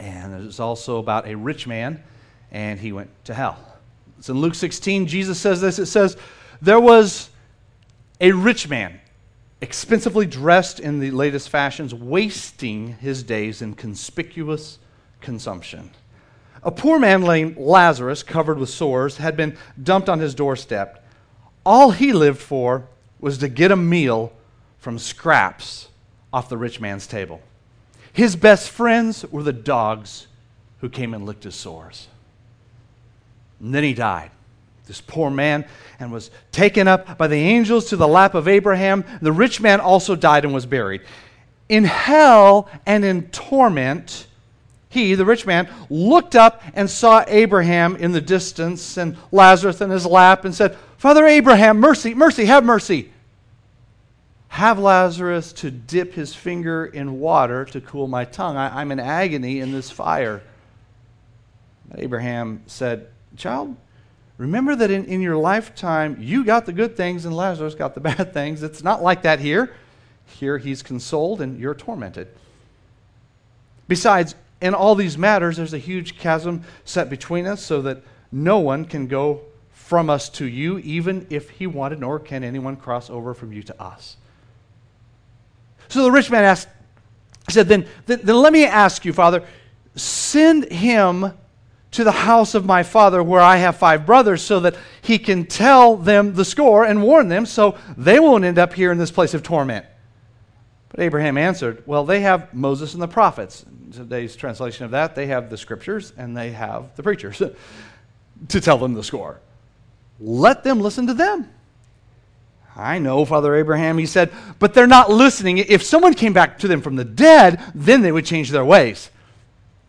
And 0.00 0.44
it's 0.44 0.58
also 0.58 0.98
about 0.98 1.28
a 1.28 1.36
rich 1.36 1.68
man, 1.68 2.02
and 2.50 2.80
he 2.80 2.90
went 2.90 3.08
to 3.26 3.34
hell. 3.34 3.56
It's 4.18 4.28
in 4.28 4.40
Luke 4.40 4.56
16. 4.56 5.06
Jesus 5.06 5.38
says 5.38 5.60
this. 5.60 5.78
It 5.78 5.86
says, 5.86 6.16
There 6.60 6.80
was 6.80 7.30
a 8.20 8.32
rich 8.32 8.68
man 8.68 8.98
expensively 9.60 10.26
dressed 10.26 10.80
in 10.80 11.00
the 11.00 11.10
latest 11.10 11.48
fashions, 11.48 11.94
wasting 11.94 12.94
his 12.94 13.22
days 13.22 13.62
in 13.62 13.74
conspicuous 13.74 14.78
consumption. 15.20 15.90
A 16.62 16.70
poor 16.70 16.98
man 16.98 17.22
named 17.22 17.56
Lazarus, 17.56 18.22
covered 18.22 18.58
with 18.58 18.70
sores, 18.70 19.18
had 19.18 19.36
been 19.36 19.56
dumped 19.82 20.08
on 20.08 20.18
his 20.18 20.34
doorstep. 20.34 21.06
All 21.64 21.90
he 21.90 22.12
lived 22.12 22.40
for 22.40 22.86
was 23.20 23.38
to 23.38 23.48
get 23.48 23.70
a 23.70 23.76
meal 23.76 24.32
from 24.78 24.98
scraps 24.98 25.88
off 26.32 26.48
the 26.48 26.58
rich 26.58 26.80
man's 26.80 27.06
table. 27.06 27.40
His 28.12 28.36
best 28.36 28.70
friends 28.70 29.24
were 29.30 29.42
the 29.42 29.52
dogs 29.52 30.26
who 30.80 30.88
came 30.88 31.14
and 31.14 31.26
licked 31.26 31.44
his 31.44 31.54
sores. 31.54 32.08
And 33.60 33.74
then 33.74 33.82
he 33.82 33.94
died 33.94 34.30
this 34.86 35.00
poor 35.00 35.30
man 35.30 35.64
and 35.98 36.12
was 36.12 36.30
taken 36.52 36.88
up 36.88 37.16
by 37.16 37.26
the 37.26 37.36
angels 37.36 37.86
to 37.86 37.96
the 37.96 38.08
lap 38.08 38.34
of 38.34 38.48
Abraham. 38.48 39.04
The 39.22 39.32
rich 39.32 39.60
man 39.60 39.80
also 39.80 40.14
died 40.14 40.44
and 40.44 40.52
was 40.52 40.66
buried. 40.66 41.02
In 41.68 41.84
hell 41.84 42.68
and 42.84 43.04
in 43.04 43.28
torment, 43.28 44.26
he, 44.90 45.14
the 45.14 45.24
rich 45.24 45.46
man, 45.46 45.68
looked 45.88 46.36
up 46.36 46.62
and 46.74 46.88
saw 46.88 47.24
Abraham 47.26 47.96
in 47.96 48.12
the 48.12 48.20
distance 48.20 48.96
and 48.96 49.16
Lazarus 49.32 49.80
in 49.80 49.90
his 49.90 50.06
lap 50.06 50.44
and 50.44 50.54
said, 50.54 50.76
Father 50.98 51.26
Abraham, 51.26 51.80
mercy, 51.80 52.14
mercy, 52.14 52.44
have 52.44 52.64
mercy. 52.64 53.10
Have 54.48 54.78
Lazarus 54.78 55.52
to 55.54 55.70
dip 55.70 56.12
his 56.12 56.34
finger 56.34 56.86
in 56.86 57.18
water 57.18 57.64
to 57.66 57.80
cool 57.80 58.06
my 58.06 58.24
tongue. 58.24 58.56
I, 58.56 58.82
am 58.82 58.92
in 58.92 59.00
agony 59.00 59.58
in 59.58 59.72
this 59.72 59.90
fire. 59.90 60.42
Abraham 61.96 62.62
said, 62.66 63.08
Child, 63.36 63.76
Remember 64.36 64.74
that 64.74 64.90
in, 64.90 65.04
in 65.04 65.20
your 65.20 65.36
lifetime, 65.36 66.16
you 66.20 66.44
got 66.44 66.66
the 66.66 66.72
good 66.72 66.96
things 66.96 67.24
and 67.24 67.36
Lazarus 67.36 67.74
got 67.74 67.94
the 67.94 68.00
bad 68.02 68.32
things. 68.32 68.62
It's 68.62 68.82
not 68.82 69.02
like 69.02 69.22
that 69.22 69.40
here. 69.40 69.74
Here, 70.26 70.58
he's 70.58 70.82
consoled 70.82 71.40
and 71.40 71.58
you're 71.58 71.74
tormented. 71.74 72.28
Besides, 73.86 74.34
in 74.60 74.74
all 74.74 74.94
these 74.94 75.18
matters, 75.18 75.58
there's 75.58 75.74
a 75.74 75.78
huge 75.78 76.18
chasm 76.18 76.64
set 76.84 77.10
between 77.10 77.46
us 77.46 77.62
so 77.62 77.82
that 77.82 78.02
no 78.32 78.58
one 78.58 78.84
can 78.86 79.06
go 79.06 79.42
from 79.72 80.08
us 80.08 80.28
to 80.30 80.46
you, 80.46 80.78
even 80.78 81.26
if 81.28 81.50
he 81.50 81.66
wanted, 81.66 82.00
nor 82.00 82.18
can 82.18 82.42
anyone 82.42 82.74
cross 82.74 83.10
over 83.10 83.34
from 83.34 83.52
you 83.52 83.62
to 83.62 83.82
us. 83.82 84.16
So 85.88 86.02
the 86.02 86.10
rich 86.10 86.30
man 86.30 86.44
asked, 86.44 86.68
said, 87.50 87.68
then, 87.68 87.86
then, 88.06 88.20
then 88.22 88.36
let 88.36 88.52
me 88.52 88.64
ask 88.64 89.04
you, 89.04 89.12
Father, 89.12 89.44
send 89.94 90.72
him 90.72 91.32
to 91.94 92.04
the 92.04 92.12
house 92.12 92.54
of 92.54 92.64
my 92.64 92.82
father 92.82 93.22
where 93.22 93.40
I 93.40 93.56
have 93.56 93.76
five 93.76 94.04
brothers 94.04 94.42
so 94.42 94.60
that 94.60 94.74
he 95.00 95.18
can 95.18 95.46
tell 95.46 95.96
them 95.96 96.34
the 96.34 96.44
score 96.44 96.84
and 96.84 97.02
warn 97.02 97.28
them 97.28 97.46
so 97.46 97.78
they 97.96 98.18
won't 98.18 98.44
end 98.44 98.58
up 98.58 98.74
here 98.74 98.90
in 98.90 98.98
this 98.98 99.12
place 99.12 99.32
of 99.32 99.44
torment. 99.44 99.86
But 100.88 101.00
Abraham 101.00 101.38
answered, 101.38 101.84
Well, 101.86 102.04
they 102.04 102.20
have 102.20 102.52
Moses 102.52 102.94
and 102.94 103.02
the 103.02 103.08
prophets. 103.08 103.64
In 103.86 103.92
today's 103.92 104.34
translation 104.34 104.84
of 104.84 104.90
that, 104.90 105.14
they 105.14 105.26
have 105.26 105.50
the 105.50 105.56
scriptures 105.56 106.12
and 106.16 106.36
they 106.36 106.50
have 106.50 106.94
the 106.96 107.02
preachers 107.04 107.40
to 108.48 108.60
tell 108.60 108.78
them 108.78 108.94
the 108.94 109.04
score. 109.04 109.40
Let 110.18 110.64
them 110.64 110.80
listen 110.80 111.06
to 111.06 111.14
them. 111.14 111.48
I 112.76 112.98
know, 112.98 113.24
Father 113.24 113.54
Abraham, 113.54 113.98
he 113.98 114.06
said, 114.06 114.32
but 114.58 114.74
they're 114.74 114.88
not 114.88 115.10
listening. 115.10 115.58
If 115.58 115.84
someone 115.84 116.14
came 116.14 116.32
back 116.32 116.58
to 116.58 116.68
them 116.68 116.82
from 116.82 116.96
the 116.96 117.04
dead, 117.04 117.62
then 117.72 118.02
they 118.02 118.10
would 118.10 118.26
change 118.26 118.50
their 118.50 118.64
ways. 118.64 119.10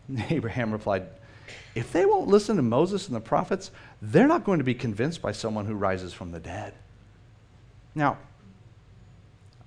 Abraham 0.30 0.70
replied, 0.70 1.08
if 1.76 1.92
they 1.92 2.06
won't 2.06 2.26
listen 2.26 2.56
to 2.56 2.62
Moses 2.62 3.06
and 3.06 3.14
the 3.14 3.20
prophets, 3.20 3.70
they're 4.00 4.26
not 4.26 4.44
going 4.44 4.58
to 4.58 4.64
be 4.64 4.74
convinced 4.74 5.20
by 5.20 5.32
someone 5.32 5.66
who 5.66 5.74
rises 5.74 6.14
from 6.14 6.32
the 6.32 6.40
dead. 6.40 6.72
Now, 7.94 8.16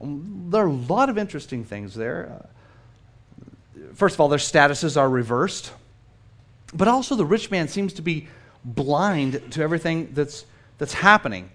there 0.01 0.63
are 0.63 0.67
a 0.67 0.73
lot 0.73 1.09
of 1.09 1.19
interesting 1.19 1.63
things 1.63 1.93
there. 1.93 2.41
Uh, 3.77 3.83
first 3.93 4.15
of 4.15 4.21
all, 4.21 4.27
their 4.27 4.39
statuses 4.39 4.97
are 4.97 5.07
reversed, 5.07 5.71
but 6.73 6.87
also 6.87 7.13
the 7.15 7.25
rich 7.25 7.51
man 7.51 7.67
seems 7.67 7.93
to 7.93 8.01
be 8.01 8.27
blind 8.65 9.51
to 9.51 9.61
everything 9.61 10.09
that's, 10.13 10.45
that's 10.79 10.93
happening. 10.93 11.51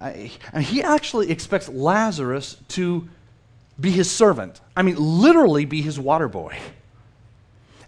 And 0.00 0.62
he 0.62 0.84
actually 0.84 1.32
expects 1.32 1.68
Lazarus 1.68 2.58
to 2.68 3.08
be 3.80 3.90
his 3.90 4.08
servant. 4.08 4.60
I 4.76 4.82
mean, 4.82 4.96
literally 4.98 5.64
be 5.64 5.82
his 5.82 5.98
water 5.98 6.28
boy. 6.28 6.56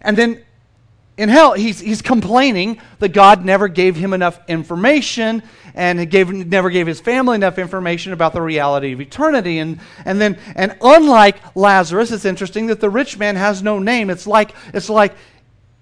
And 0.01 0.17
then 0.17 0.43
in 1.17 1.29
hell, 1.29 1.53
he's, 1.53 1.79
he's 1.79 2.01
complaining 2.03 2.79
that 2.99 3.09
God 3.09 3.43
never 3.43 3.67
gave 3.67 3.95
him 3.95 4.13
enough 4.13 4.39
information 4.47 5.41
and 5.73 6.09
gave, 6.11 6.29
never 6.29 6.69
gave 6.69 6.85
his 6.85 6.99
family 6.99 7.35
enough 7.35 7.57
information 7.57 8.13
about 8.13 8.33
the 8.33 8.41
reality 8.41 8.93
of 8.93 9.01
eternity. 9.01 9.57
And, 9.57 9.79
and 10.05 10.21
then, 10.21 10.37
and 10.55 10.77
unlike 10.79 11.37
Lazarus, 11.55 12.11
it's 12.11 12.25
interesting 12.25 12.67
that 12.67 12.81
the 12.81 12.89
rich 12.89 13.17
man 13.17 13.35
has 13.35 13.63
no 13.63 13.79
name. 13.79 14.11
It's 14.11 14.27
like, 14.27 14.53
it's 14.73 14.89
like 14.89 15.15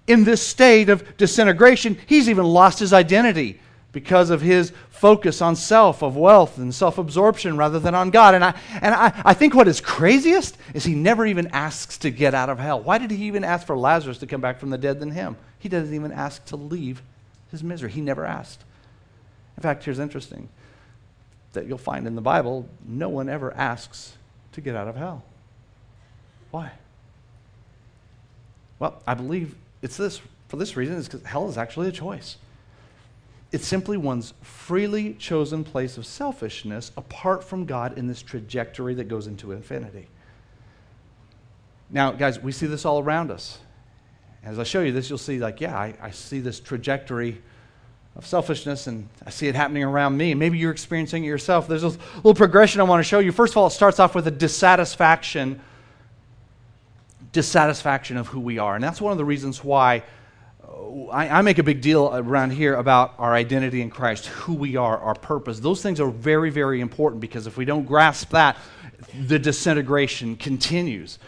in 0.07 0.23
this 0.23 0.45
state 0.45 0.87
of 0.87 1.17
disintegration, 1.17 1.97
he's 2.05 2.29
even 2.29 2.45
lost 2.45 2.79
his 2.79 2.93
identity 2.93 3.59
because 3.95 4.29
of 4.29 4.41
his 4.41 4.73
focus 4.89 5.41
on 5.41 5.55
self, 5.55 6.03
of 6.03 6.17
wealth, 6.17 6.57
and 6.57 6.75
self 6.75 6.97
absorption 6.97 7.55
rather 7.55 7.79
than 7.79 7.95
on 7.95 8.09
God. 8.09 8.35
And, 8.35 8.43
I, 8.43 8.53
and 8.81 8.93
I, 8.93 9.21
I 9.23 9.33
think 9.33 9.55
what 9.55 9.69
is 9.69 9.79
craziest 9.79 10.57
is 10.73 10.83
he 10.83 10.93
never 10.93 11.25
even 11.25 11.47
asks 11.53 11.97
to 11.99 12.11
get 12.11 12.33
out 12.33 12.49
of 12.49 12.59
hell. 12.59 12.81
Why 12.81 12.97
did 12.97 13.09
he 13.09 13.23
even 13.27 13.45
ask 13.45 13.65
for 13.65 13.77
Lazarus 13.77 14.17
to 14.17 14.27
come 14.27 14.41
back 14.41 14.59
from 14.59 14.69
the 14.69 14.77
dead 14.77 14.99
than 14.99 15.11
him? 15.11 15.37
He 15.59 15.69
doesn't 15.69 15.95
even 15.95 16.11
ask 16.11 16.43
to 16.47 16.57
leave 16.57 17.01
his 17.51 17.63
misery. 17.63 17.89
He 17.89 18.01
never 18.01 18.25
asked. 18.25 18.65
In 19.55 19.63
fact, 19.63 19.85
here's 19.85 19.99
interesting 19.99 20.49
that 21.53 21.65
you'll 21.65 21.77
find 21.77 22.05
in 22.05 22.15
the 22.15 22.21
Bible 22.21 22.67
no 22.85 23.07
one 23.07 23.29
ever 23.29 23.53
asks 23.53 24.17
to 24.51 24.59
get 24.59 24.75
out 24.75 24.89
of 24.89 24.97
hell. 24.97 25.23
Why? 26.51 26.73
Well, 28.77 29.01
I 29.07 29.13
believe 29.13 29.55
it's 29.81 29.95
this 29.95 30.19
for 30.49 30.57
this 30.57 30.75
reason 30.75 30.97
is 30.97 31.07
because 31.07 31.23
hell 31.23 31.47
is 31.47 31.57
actually 31.57 31.87
a 31.87 31.93
choice. 31.93 32.35
It's 33.51 33.65
simply 33.65 33.97
one's 33.97 34.33
freely 34.41 35.13
chosen 35.13 35.63
place 35.63 35.97
of 35.97 36.05
selfishness 36.05 36.91
apart 36.97 37.43
from 37.43 37.65
God 37.65 37.97
in 37.97 38.07
this 38.07 38.21
trajectory 38.21 38.93
that 38.95 39.07
goes 39.07 39.27
into 39.27 39.51
infinity. 39.51 40.07
Now, 41.89 42.11
guys, 42.11 42.39
we 42.39 42.51
see 42.51 42.65
this 42.65 42.85
all 42.85 42.99
around 42.99 43.31
us. 43.31 43.59
As 44.43 44.59
I 44.59 44.63
show 44.63 44.81
you 44.81 44.91
this, 44.91 45.09
you'll 45.09 45.17
see, 45.17 45.39
like, 45.39 45.61
yeah, 45.61 45.77
I, 45.77 45.93
I 46.01 46.11
see 46.11 46.39
this 46.39 46.59
trajectory 46.59 47.41
of 48.15 48.25
selfishness 48.25 48.87
and 48.87 49.07
I 49.25 49.29
see 49.29 49.47
it 49.47 49.55
happening 49.55 49.83
around 49.83 50.17
me. 50.17 50.33
Maybe 50.33 50.57
you're 50.57 50.71
experiencing 50.71 51.23
it 51.23 51.27
yourself. 51.27 51.67
There's 51.67 51.83
a 51.83 51.89
little 52.17 52.33
progression 52.33 52.81
I 52.81 52.85
want 52.85 52.99
to 52.99 53.03
show 53.03 53.19
you. 53.19 53.31
First 53.31 53.53
of 53.53 53.57
all, 53.57 53.67
it 53.67 53.71
starts 53.71 53.99
off 53.99 54.15
with 54.15 54.27
a 54.27 54.31
dissatisfaction 54.31 55.61
dissatisfaction 57.35 58.15
of 58.15 58.27
who 58.27 58.39
we 58.39 58.57
are. 58.59 58.75
And 58.75 58.83
that's 58.83 59.01
one 59.01 59.11
of 59.11 59.17
the 59.17 59.25
reasons 59.25 59.61
why 59.61 60.03
I, 61.11 61.29
I, 61.29 61.41
make 61.41 61.57
a 61.57 61.63
big 61.63 61.81
deal 61.81 62.09
around 62.13 62.51
here 62.51 62.75
about 62.75 63.13
our 63.17 63.33
identity 63.33 63.81
in 63.81 63.89
Christ, 63.89 64.27
who 64.27 64.53
we 64.53 64.75
are, 64.75 64.97
our 64.97 65.13
purpose. 65.13 65.59
Those 65.59 65.81
things 65.81 65.99
are 65.99 66.09
very, 66.09 66.49
very 66.49 66.81
important 66.81 67.21
because 67.21 67.47
if 67.47 67.57
we 67.57 67.65
don't 67.65 67.85
grasp 67.85 68.29
that, 68.31 68.57
the 69.27 69.39
disintegration 69.39 70.35
continues. 70.35 71.19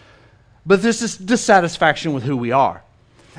But 0.66 0.82
this 0.82 1.02
is 1.02 1.18
dissatisfaction 1.18 2.14
with 2.14 2.24
who 2.24 2.38
we 2.38 2.52
are. 2.52 2.84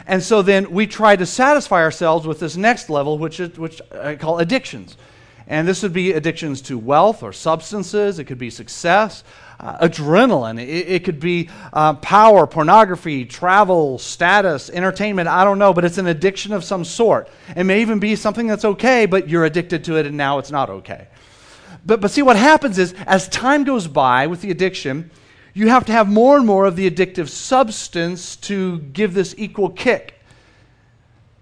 And 0.06 0.22
so 0.22 0.42
then 0.42 0.70
we 0.70 0.87
try 0.87 1.16
to 1.16 1.26
satisfy 1.26 1.82
ourselves 1.82 2.26
with 2.26 2.40
this 2.40 2.56
next 2.56 2.88
level, 2.88 3.18
which, 3.18 3.40
is, 3.40 3.58
which 3.58 3.80
I 3.92 4.16
call 4.16 4.38
addictions. 4.38 4.96
And 5.46 5.66
this 5.66 5.82
would 5.82 5.92
be 5.92 6.12
addictions 6.12 6.61
to 6.62 6.78
wealth 6.78 7.22
or 7.22 7.32
substances, 7.32 8.18
it 8.18 8.24
could 8.24 8.38
be 8.38 8.50
success, 8.50 9.24
uh, 9.61 9.88
adrenaline, 9.88 10.61
it, 10.61 10.68
it, 10.68 11.05
could 11.05 11.18
be 11.18 11.49
uh, 11.73 11.94
power, 11.94 12.47
pornography, 12.47 13.25
travel, 13.25 13.99
status, 13.99 14.71
entertainment, 14.71 15.29
I 15.29 15.42
don't 15.42 15.59
know, 15.59 15.73
but 15.73 15.85
it's 15.85 15.99
an 15.99 16.07
addiction 16.07 16.53
of 16.53 16.62
some 16.62 16.85
sort. 16.85 17.29
It 17.57 17.64
may 17.64 17.81
even 17.81 17.99
be 17.99 18.14
something 18.14 18.47
that's 18.47 18.64
okay, 18.64 19.07
but 19.07 19.29
you're 19.29 19.44
addicted 19.44 19.85
to 19.85 19.97
it 19.97 20.07
and 20.07 20.16
now 20.16 20.38
it's 20.38 20.53
not 20.53 20.71
okay. 20.71 21.09
But, 21.85 22.01
but 22.01 22.11
see, 22.11 22.23
what 22.23 22.37
happens 22.37 22.79
is 22.79 22.94
as 23.07 23.29
time 23.29 23.64
goes 23.64 23.88
by 23.88 24.29
with 24.29 24.42
the 24.42 24.51
addiction, 24.51 25.11
you 25.55 25.68
have 25.68 25.85
to 25.87 25.92
have 25.92 26.09
more 26.09 26.37
and 26.37 26.47
more 26.47 26.64
of 26.64 26.77
the 26.77 26.88
addictive 26.88 27.29
substance 27.29 28.37
to 28.37 28.79
give 28.79 29.12
this 29.12 29.35
equal 29.38 29.71
kick. 29.71 30.14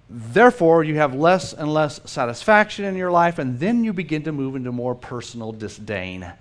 Therefore, 0.08 0.84
you 0.84 0.94
have 0.96 1.14
less 1.14 1.52
and 1.52 1.72
less 1.72 2.00
satisfaction 2.04 2.84
in 2.84 2.96
your 2.96 3.10
life, 3.10 3.38
and 3.38 3.58
then 3.58 3.84
you 3.84 3.92
begin 3.92 4.22
to 4.22 4.32
move 4.32 4.56
into 4.56 4.72
more 4.72 4.94
personal 4.94 5.52
disdain. 5.52 6.32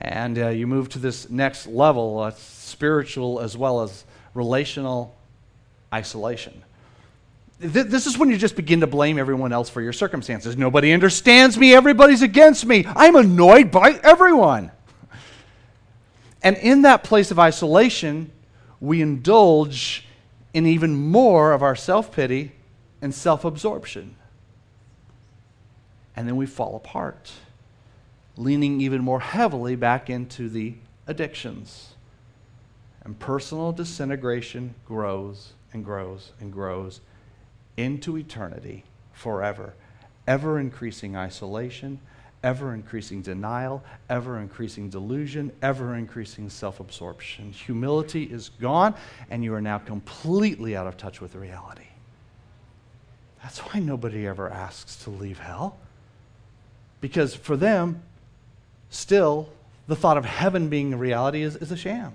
And 0.00 0.38
uh, 0.38 0.48
you 0.48 0.66
move 0.66 0.88
to 0.90 0.98
this 0.98 1.28
next 1.28 1.66
level, 1.66 2.20
uh, 2.20 2.30
spiritual 2.30 3.40
as 3.40 3.56
well 3.56 3.82
as 3.82 4.04
relational 4.34 5.14
isolation. 5.92 6.62
Th- 7.60 7.86
this 7.86 8.06
is 8.06 8.16
when 8.16 8.30
you 8.30 8.36
just 8.36 8.54
begin 8.54 8.80
to 8.80 8.86
blame 8.86 9.18
everyone 9.18 9.52
else 9.52 9.68
for 9.68 9.82
your 9.82 9.92
circumstances. 9.92 10.56
Nobody 10.56 10.92
understands 10.92 11.58
me, 11.58 11.74
everybody's 11.74 12.22
against 12.22 12.64
me. 12.64 12.86
I'm 12.86 13.16
annoyed 13.16 13.70
by 13.70 13.98
everyone. 14.02 14.70
And 16.42 16.56
in 16.56 16.82
that 16.82 17.02
place 17.02 17.32
of 17.32 17.38
isolation, 17.38 18.30
we 18.80 19.02
indulge 19.02 20.06
in 20.54 20.66
even 20.66 20.94
more 20.94 21.52
of 21.52 21.62
our 21.62 21.74
self 21.74 22.12
pity 22.12 22.52
and 23.02 23.12
self 23.12 23.44
absorption. 23.44 24.14
And 26.14 26.28
then 26.28 26.36
we 26.36 26.46
fall 26.46 26.76
apart, 26.76 27.32
leaning 28.38 28.80
even 28.80 29.02
more 29.02 29.20
heavily 29.20 29.76
back 29.76 30.08
into 30.08 30.48
the 30.48 30.74
addictions. 31.06 31.94
And 33.02 33.18
personal 33.18 33.72
disintegration 33.72 34.74
grows 34.86 35.52
and 35.72 35.84
grows 35.84 36.32
and 36.40 36.52
grows 36.52 37.00
into 37.76 38.16
eternity 38.16 38.84
forever, 39.12 39.74
ever 40.26 40.58
increasing 40.58 41.16
isolation, 41.16 42.00
ever 42.44 42.72
increasing 42.72 43.22
denial, 43.22 43.82
ever 44.08 44.38
increasing 44.38 44.88
delusion, 44.88 45.50
ever 45.60 45.96
increasing 45.96 46.48
self 46.48 46.80
absorption. 46.80 47.50
Humility 47.52 48.24
is 48.24 48.50
gone, 48.60 48.94
and 49.30 49.42
you 49.42 49.54
are 49.54 49.60
now 49.60 49.78
completely 49.78 50.76
out 50.76 50.86
of 50.86 50.96
touch 50.96 51.20
with 51.20 51.34
reality. 51.34 51.82
That's 53.42 53.58
why 53.58 53.80
nobody 53.80 54.26
ever 54.26 54.48
asks 54.48 54.96
to 55.04 55.10
leave 55.10 55.38
hell. 55.38 55.78
Because 57.00 57.34
for 57.34 57.56
them, 57.56 58.02
still, 58.90 59.48
the 59.86 59.96
thought 59.96 60.16
of 60.16 60.24
heaven 60.24 60.68
being 60.68 60.92
a 60.92 60.96
reality 60.96 61.42
is, 61.42 61.56
is 61.56 61.72
a 61.72 61.76
sham. 61.76 62.14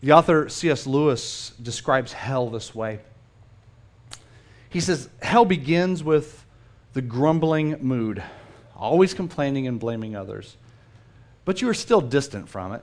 The 0.00 0.12
author 0.12 0.48
C.S. 0.48 0.86
Lewis 0.86 1.52
describes 1.62 2.12
hell 2.12 2.48
this 2.48 2.74
way. 2.74 3.00
He 4.68 4.80
says, 4.80 5.08
Hell 5.22 5.44
begins 5.44 6.04
with 6.04 6.44
the 6.92 7.02
grumbling 7.02 7.78
mood, 7.80 8.22
always 8.76 9.14
complaining 9.14 9.66
and 9.66 9.80
blaming 9.80 10.16
others. 10.16 10.56
But 11.44 11.62
you 11.62 11.68
are 11.68 11.74
still 11.74 12.00
distant 12.00 12.48
from 12.48 12.72
it. 12.72 12.82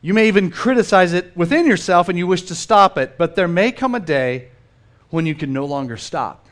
You 0.00 0.14
may 0.14 0.28
even 0.28 0.50
criticize 0.50 1.12
it 1.12 1.36
within 1.36 1.66
yourself 1.66 2.08
and 2.08 2.16
you 2.16 2.26
wish 2.26 2.42
to 2.42 2.54
stop 2.54 2.96
it, 2.98 3.18
but 3.18 3.34
there 3.34 3.48
may 3.48 3.72
come 3.72 3.94
a 3.94 4.00
day 4.00 4.48
when 5.10 5.26
you 5.26 5.34
can 5.34 5.52
no 5.52 5.64
longer 5.64 5.96
stop. 5.96 6.46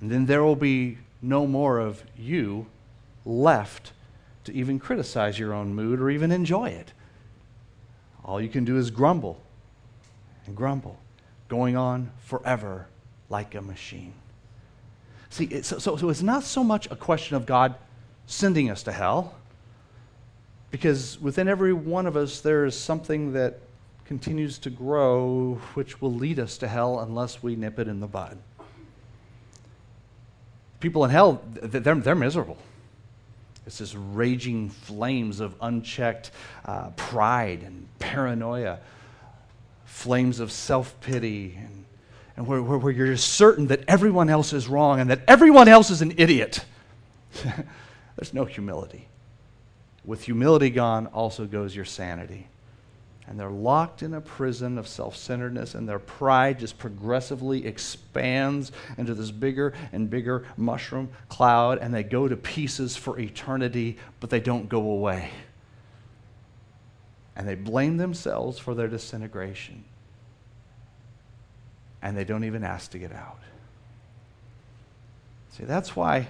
And 0.00 0.10
then 0.10 0.26
there 0.26 0.44
will 0.44 0.56
be 0.56 0.98
no 1.20 1.46
more 1.46 1.78
of 1.78 2.04
you 2.16 2.66
left 3.24 3.92
to 4.44 4.52
even 4.52 4.78
criticize 4.78 5.38
your 5.38 5.52
own 5.52 5.74
mood 5.74 6.00
or 6.00 6.10
even 6.10 6.30
enjoy 6.30 6.70
it. 6.70 6.92
All 8.24 8.40
you 8.40 8.48
can 8.48 8.64
do 8.64 8.76
is 8.76 8.90
grumble 8.90 9.40
and 10.46 10.56
grumble, 10.56 10.98
going 11.48 11.76
on 11.76 12.10
forever 12.20 12.86
like 13.28 13.54
a 13.54 13.62
machine. 13.62 14.14
See, 15.30 15.62
so, 15.62 15.78
so 15.78 16.08
it's 16.08 16.22
not 16.22 16.44
so 16.44 16.64
much 16.64 16.90
a 16.90 16.96
question 16.96 17.36
of 17.36 17.46
God 17.46 17.74
sending 18.26 18.70
us 18.70 18.82
to 18.84 18.92
hell, 18.92 19.34
because 20.70 21.20
within 21.20 21.48
every 21.48 21.72
one 21.72 22.06
of 22.06 22.16
us 22.16 22.40
there 22.40 22.64
is 22.64 22.78
something 22.78 23.32
that 23.32 23.60
continues 24.06 24.58
to 24.58 24.70
grow, 24.70 25.60
which 25.74 26.00
will 26.00 26.14
lead 26.14 26.38
us 26.38 26.56
to 26.58 26.68
hell 26.68 27.00
unless 27.00 27.42
we 27.42 27.56
nip 27.56 27.78
it 27.78 27.88
in 27.88 28.00
the 28.00 28.06
bud. 28.06 28.38
People 30.80 31.04
in 31.04 31.10
hell, 31.10 31.42
they're, 31.52 31.94
they're 31.94 32.14
miserable. 32.14 32.56
It's 33.66 33.78
this 33.78 33.94
raging 33.94 34.70
flames 34.70 35.40
of 35.40 35.54
unchecked 35.60 36.30
uh, 36.64 36.90
pride 36.90 37.62
and 37.62 37.86
paranoia, 37.98 38.78
flames 39.84 40.40
of 40.40 40.50
self 40.50 40.98
pity, 41.00 41.58
and, 41.58 41.84
and 42.36 42.46
where, 42.46 42.62
where, 42.62 42.78
where 42.78 42.92
you're 42.92 43.16
certain 43.16 43.66
that 43.66 43.82
everyone 43.88 44.30
else 44.30 44.52
is 44.52 44.68
wrong 44.68 45.00
and 45.00 45.10
that 45.10 45.20
everyone 45.28 45.68
else 45.68 45.90
is 45.90 46.00
an 46.00 46.14
idiot. 46.16 46.64
There's 48.16 48.32
no 48.32 48.44
humility. 48.44 49.08
With 50.04 50.24
humility 50.24 50.70
gone, 50.70 51.06
also 51.08 51.44
goes 51.44 51.76
your 51.76 51.84
sanity 51.84 52.48
and 53.28 53.38
they're 53.38 53.50
locked 53.50 54.02
in 54.02 54.14
a 54.14 54.22
prison 54.22 54.78
of 54.78 54.88
self 54.88 55.14
centeredness, 55.14 55.74
and 55.74 55.86
their 55.86 55.98
pride 55.98 56.58
just 56.58 56.78
progressively 56.78 57.66
expands 57.66 58.72
into 58.96 59.14
this 59.14 59.30
bigger 59.30 59.74
and 59.92 60.08
bigger 60.08 60.46
mushroom 60.56 61.10
cloud, 61.28 61.78
and 61.78 61.92
they 61.92 62.02
go 62.02 62.26
to 62.26 62.36
pieces 62.36 62.96
for 62.96 63.18
eternity, 63.18 63.98
but 64.20 64.30
they 64.30 64.40
don't 64.40 64.70
go 64.70 64.80
away. 64.80 65.30
And 67.36 67.46
they 67.46 67.54
blame 67.54 67.98
themselves 67.98 68.58
for 68.58 68.74
their 68.74 68.88
disintegration, 68.88 69.84
and 72.00 72.16
they 72.16 72.24
don't 72.24 72.44
even 72.44 72.64
ask 72.64 72.90
to 72.92 72.98
get 72.98 73.12
out. 73.12 73.40
See, 75.50 75.64
that's 75.64 75.94
why 75.94 76.28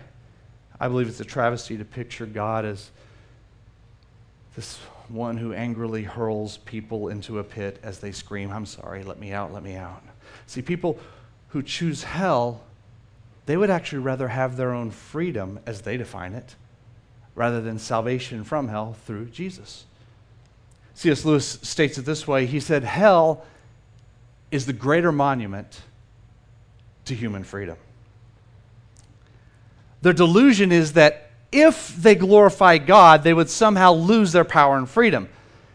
I 0.80 0.88
believe 0.88 1.06
it's 1.06 1.20
a 1.20 1.24
travesty 1.24 1.76
to 1.76 1.84
picture 1.84 2.26
God 2.26 2.64
as 2.64 2.90
this 4.56 4.78
one 5.11 5.37
who 5.37 5.53
angrily 5.53 6.03
hurls 6.03 6.59
people 6.59 7.09
into 7.09 7.38
a 7.38 7.44
pit 7.44 7.79
as 7.83 7.99
they 7.99 8.12
scream, 8.12 8.51
I'm 8.51 8.66
sorry, 8.66 9.03
let 9.03 9.18
me 9.18 9.33
out, 9.33 9.53
let 9.53 9.62
me 9.62 9.75
out. 9.75 10.03
See, 10.47 10.62
people 10.62 10.99
who 11.49 11.62
choose 11.62 12.03
hell, 12.03 12.61
they 13.47 13.57
would 13.57 13.71
actually 13.71 14.01
rather 14.01 14.29
have 14.29 14.57
their 14.57 14.73
own 14.73 14.90
freedom, 14.90 15.61
as 15.66 15.83
they 15.83 15.97
define 15.97 16.35
it, 16.35 16.55
rather 17.35 17.61
than 17.61 17.79
salvation 17.79 18.44
from 18.44 18.68
hell 18.68 18.97
through 19.07 19.27
Jesus. 19.27 19.85
C.S. 20.94 21.25
Lewis 21.25 21.59
states 21.62 21.97
it 21.97 22.05
this 22.05 22.27
way 22.27 22.47
He 22.47 22.61
said, 22.61 22.85
Hell 22.85 23.44
is 24.51 24.66
the 24.66 24.73
greater 24.73 25.12
monument 25.12 25.81
to 27.05 27.14
human 27.14 27.44
freedom. 27.44 27.77
Their 30.03 30.12
delusion 30.12 30.73
is 30.73 30.94
that 30.94 31.28
if 31.50 31.96
they 31.96 32.14
glorify 32.14 32.78
God, 32.78 33.22
they 33.22 33.34
would 33.34 33.50
somehow 33.50 33.92
lose 33.92 34.32
their 34.32 34.44
power 34.44 34.76
and 34.76 34.88
freedom. 34.88 35.28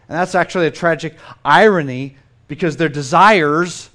And 0.07 0.17
that's 0.17 0.35
actually 0.35 0.67
a 0.67 0.71
tragic 0.71 1.15
irony 1.43 2.17
because 2.47 2.77
their 2.77 2.89
desires 2.89 3.89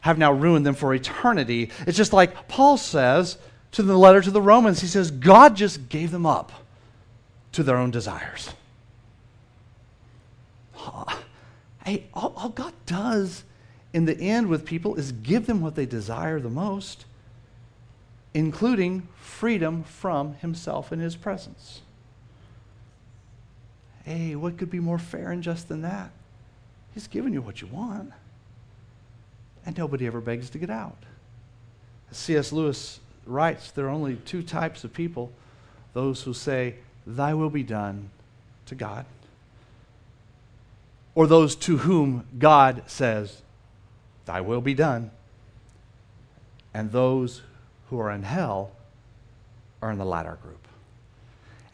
have 0.00 0.16
now 0.16 0.32
ruined 0.32 0.64
them 0.64 0.74
for 0.74 0.94
eternity. 0.94 1.70
It's 1.86 1.96
just 1.96 2.12
like 2.12 2.48
Paul 2.48 2.76
says 2.76 3.36
to 3.72 3.82
the 3.82 3.98
letter 3.98 4.20
to 4.22 4.30
the 4.30 4.40
Romans. 4.40 4.80
He 4.80 4.86
says, 4.86 5.10
God 5.10 5.56
just 5.56 5.88
gave 5.88 6.10
them 6.10 6.24
up 6.24 6.52
to 7.52 7.62
their 7.62 7.76
own 7.76 7.90
desires. 7.90 8.50
Hey, 11.84 12.04
all, 12.14 12.32
all 12.36 12.48
God 12.50 12.72
does 12.86 13.44
in 13.92 14.04
the 14.04 14.18
end 14.18 14.48
with 14.48 14.64
people 14.64 14.94
is 14.94 15.12
give 15.12 15.46
them 15.46 15.60
what 15.60 15.74
they 15.74 15.86
desire 15.86 16.40
the 16.40 16.50
most 16.50 17.04
including 18.34 19.08
freedom 19.20 19.82
from 19.82 20.34
himself 20.34 20.92
and 20.92 21.00
his 21.00 21.16
presence. 21.16 21.82
Hey, 24.04 24.34
what 24.34 24.56
could 24.56 24.70
be 24.70 24.80
more 24.80 24.98
fair 24.98 25.30
and 25.30 25.42
just 25.42 25.68
than 25.68 25.82
that? 25.82 26.10
He's 26.94 27.06
given 27.06 27.32
you 27.32 27.42
what 27.42 27.60
you 27.60 27.68
want, 27.68 28.12
and 29.64 29.76
nobody 29.76 30.06
ever 30.06 30.20
begs 30.20 30.50
to 30.50 30.58
get 30.58 30.70
out. 30.70 30.96
As 32.10 32.16
C.S. 32.16 32.52
Lewis 32.52 33.00
writes, 33.26 33.70
there 33.70 33.86
are 33.86 33.90
only 33.90 34.16
two 34.16 34.42
types 34.42 34.84
of 34.84 34.92
people 34.92 35.30
those 35.92 36.22
who 36.22 36.32
say, 36.32 36.76
Thy 37.06 37.34
will 37.34 37.50
be 37.50 37.62
done 37.62 38.10
to 38.66 38.74
God, 38.74 39.06
or 41.14 41.26
those 41.26 41.54
to 41.56 41.78
whom 41.78 42.24
God 42.38 42.82
says, 42.86 43.42
Thy 44.24 44.40
will 44.40 44.60
be 44.60 44.74
done, 44.74 45.10
and 46.72 46.92
those 46.92 47.42
who 47.90 47.98
are 47.98 48.10
in 48.10 48.22
hell 48.22 48.70
are 49.82 49.90
in 49.90 49.98
the 49.98 50.04
latter 50.04 50.38
group. 50.42 50.66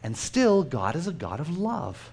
And 0.02 0.16
still, 0.16 0.62
God 0.62 0.96
is 0.96 1.06
a 1.06 1.12
God 1.12 1.40
of 1.40 1.56
love. 1.56 2.12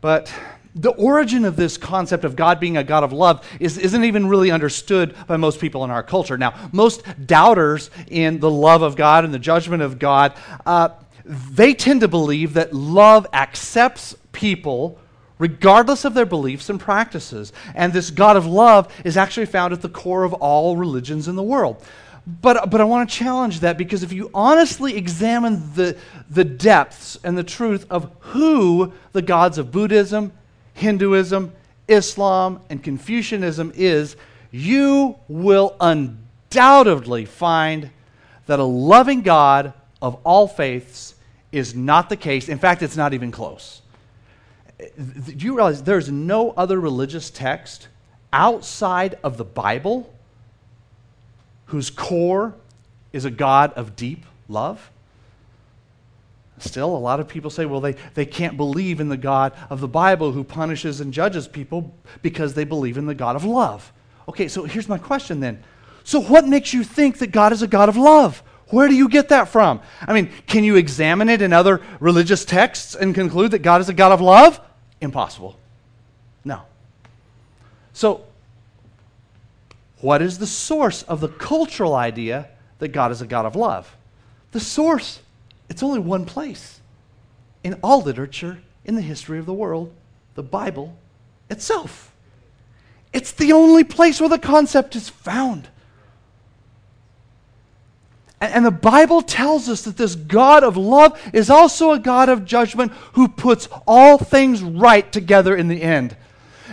But 0.00 0.32
the 0.74 0.90
origin 0.90 1.44
of 1.44 1.56
this 1.56 1.78
concept 1.78 2.24
of 2.24 2.36
God 2.36 2.60
being 2.60 2.76
a 2.76 2.84
God 2.84 3.02
of 3.02 3.12
love 3.12 3.46
is, 3.58 3.78
isn't 3.78 4.04
even 4.04 4.26
really 4.26 4.50
understood 4.50 5.14
by 5.26 5.36
most 5.36 5.58
people 5.60 5.84
in 5.84 5.90
our 5.90 6.02
culture. 6.02 6.36
Now, 6.36 6.68
most 6.72 7.02
doubters 7.26 7.90
in 8.08 8.40
the 8.40 8.50
love 8.50 8.82
of 8.82 8.94
God 8.94 9.24
and 9.24 9.32
the 9.32 9.38
judgment 9.38 9.82
of 9.82 9.98
God, 9.98 10.34
uh, 10.66 10.90
they 11.24 11.74
tend 11.74 12.02
to 12.02 12.08
believe 12.08 12.54
that 12.54 12.74
love 12.74 13.26
accepts 13.32 14.14
people 14.32 14.98
regardless 15.38 16.04
of 16.04 16.14
their 16.14 16.26
beliefs 16.26 16.70
and 16.70 16.80
practices. 16.80 17.52
And 17.74 17.92
this 17.92 18.10
God 18.10 18.36
of 18.36 18.46
love 18.46 18.92
is 19.04 19.16
actually 19.16 19.46
found 19.46 19.72
at 19.72 19.82
the 19.82 19.88
core 19.88 20.24
of 20.24 20.32
all 20.34 20.76
religions 20.76 21.28
in 21.28 21.36
the 21.36 21.42
world. 21.42 21.82
But, 22.26 22.70
but 22.70 22.80
I 22.80 22.84
want 22.84 23.08
to 23.08 23.14
challenge 23.16 23.60
that 23.60 23.78
because 23.78 24.02
if 24.02 24.12
you 24.12 24.30
honestly 24.34 24.96
examine 24.96 25.72
the, 25.74 25.96
the 26.28 26.44
depths 26.44 27.16
and 27.22 27.38
the 27.38 27.44
truth 27.44 27.86
of 27.88 28.10
who 28.18 28.92
the 29.12 29.22
gods 29.22 29.58
of 29.58 29.70
Buddhism, 29.70 30.32
Hinduism, 30.74 31.52
Islam, 31.86 32.60
and 32.68 32.82
Confucianism 32.82 33.72
is, 33.76 34.16
you 34.50 35.16
will 35.28 35.76
undoubtedly 35.80 37.26
find 37.26 37.90
that 38.46 38.58
a 38.58 38.64
loving 38.64 39.22
God 39.22 39.72
of 40.02 40.18
all 40.24 40.48
faiths 40.48 41.14
is 41.52 41.76
not 41.76 42.08
the 42.08 42.16
case. 42.16 42.48
In 42.48 42.58
fact, 42.58 42.82
it's 42.82 42.96
not 42.96 43.14
even 43.14 43.30
close. 43.30 43.82
Do 44.78 45.32
you 45.32 45.54
realize 45.54 45.82
there's 45.82 46.10
no 46.10 46.50
other 46.50 46.80
religious 46.80 47.30
text 47.30 47.86
outside 48.32 49.16
of 49.22 49.36
the 49.36 49.44
Bible 49.44 50.12
whose 51.66 51.90
core 51.90 52.54
is 53.12 53.24
a 53.24 53.30
God 53.30 53.72
of 53.74 53.96
deep 53.96 54.24
love? 54.48 54.90
Still, 56.58 56.96
a 56.96 56.98
lot 56.98 57.20
of 57.20 57.28
people 57.28 57.50
say, 57.50 57.66
well, 57.66 57.80
they, 57.80 57.96
they 58.14 58.24
can't 58.24 58.56
believe 58.56 58.98
in 59.00 59.08
the 59.10 59.16
God 59.16 59.52
of 59.68 59.80
the 59.80 59.88
Bible 59.88 60.32
who 60.32 60.42
punishes 60.42 61.00
and 61.00 61.12
judges 61.12 61.46
people 61.46 61.94
because 62.22 62.54
they 62.54 62.64
believe 62.64 62.96
in 62.96 63.06
the 63.06 63.14
God 63.14 63.36
of 63.36 63.44
love. 63.44 63.92
Okay, 64.28 64.48
so 64.48 64.64
here's 64.64 64.88
my 64.88 64.98
question 64.98 65.40
then. 65.40 65.62
So, 66.02 66.20
what 66.20 66.46
makes 66.46 66.72
you 66.72 66.82
think 66.82 67.18
that 67.18 67.28
God 67.28 67.52
is 67.52 67.62
a 67.62 67.66
God 67.66 67.88
of 67.88 67.96
love? 67.96 68.42
Where 68.68 68.88
do 68.88 68.94
you 68.94 69.08
get 69.08 69.28
that 69.28 69.48
from? 69.48 69.80
I 70.00 70.12
mean, 70.12 70.30
can 70.46 70.64
you 70.64 70.76
examine 70.76 71.28
it 71.28 71.42
in 71.42 71.52
other 71.52 71.82
religious 72.00 72.44
texts 72.44 72.94
and 72.94 73.14
conclude 73.14 73.52
that 73.52 73.60
God 73.60 73.80
is 73.80 73.88
a 73.88 73.94
God 73.94 74.12
of 74.12 74.20
love? 74.20 74.60
Impossible. 75.00 75.58
No. 76.44 76.62
So, 77.92 78.24
what 80.06 80.22
is 80.22 80.38
the 80.38 80.46
source 80.46 81.02
of 81.02 81.18
the 81.18 81.26
cultural 81.26 81.96
idea 81.96 82.48
that 82.78 82.92
God 82.92 83.10
is 83.10 83.22
a 83.22 83.26
God 83.26 83.44
of 83.44 83.56
love? 83.56 83.96
The 84.52 84.60
source, 84.60 85.18
it's 85.68 85.82
only 85.82 85.98
one 85.98 86.24
place 86.26 86.80
in 87.64 87.74
all 87.82 88.02
literature 88.02 88.60
in 88.84 88.94
the 88.94 89.02
history 89.02 89.40
of 89.40 89.46
the 89.46 89.52
world 89.52 89.92
the 90.36 90.44
Bible 90.44 90.96
itself. 91.50 92.14
It's 93.12 93.32
the 93.32 93.52
only 93.52 93.82
place 93.82 94.20
where 94.20 94.28
the 94.28 94.38
concept 94.38 94.94
is 94.94 95.08
found. 95.08 95.66
And, 98.40 98.64
the 98.64 98.70
Bible 98.70 99.22
tells 99.22 99.68
us 99.68 99.82
that 99.82 99.96
this 99.96 100.14
God 100.14 100.62
of 100.62 100.76
love 100.76 101.20
is 101.32 101.50
also 101.50 101.90
a 101.90 101.98
God 101.98 102.28
of 102.28 102.44
judgment 102.44 102.92
who 103.14 103.26
puts 103.26 103.68
all 103.88 104.18
things 104.18 104.62
right 104.62 105.10
together 105.10 105.56
in 105.56 105.66
the 105.66 105.82
end. 105.82 106.16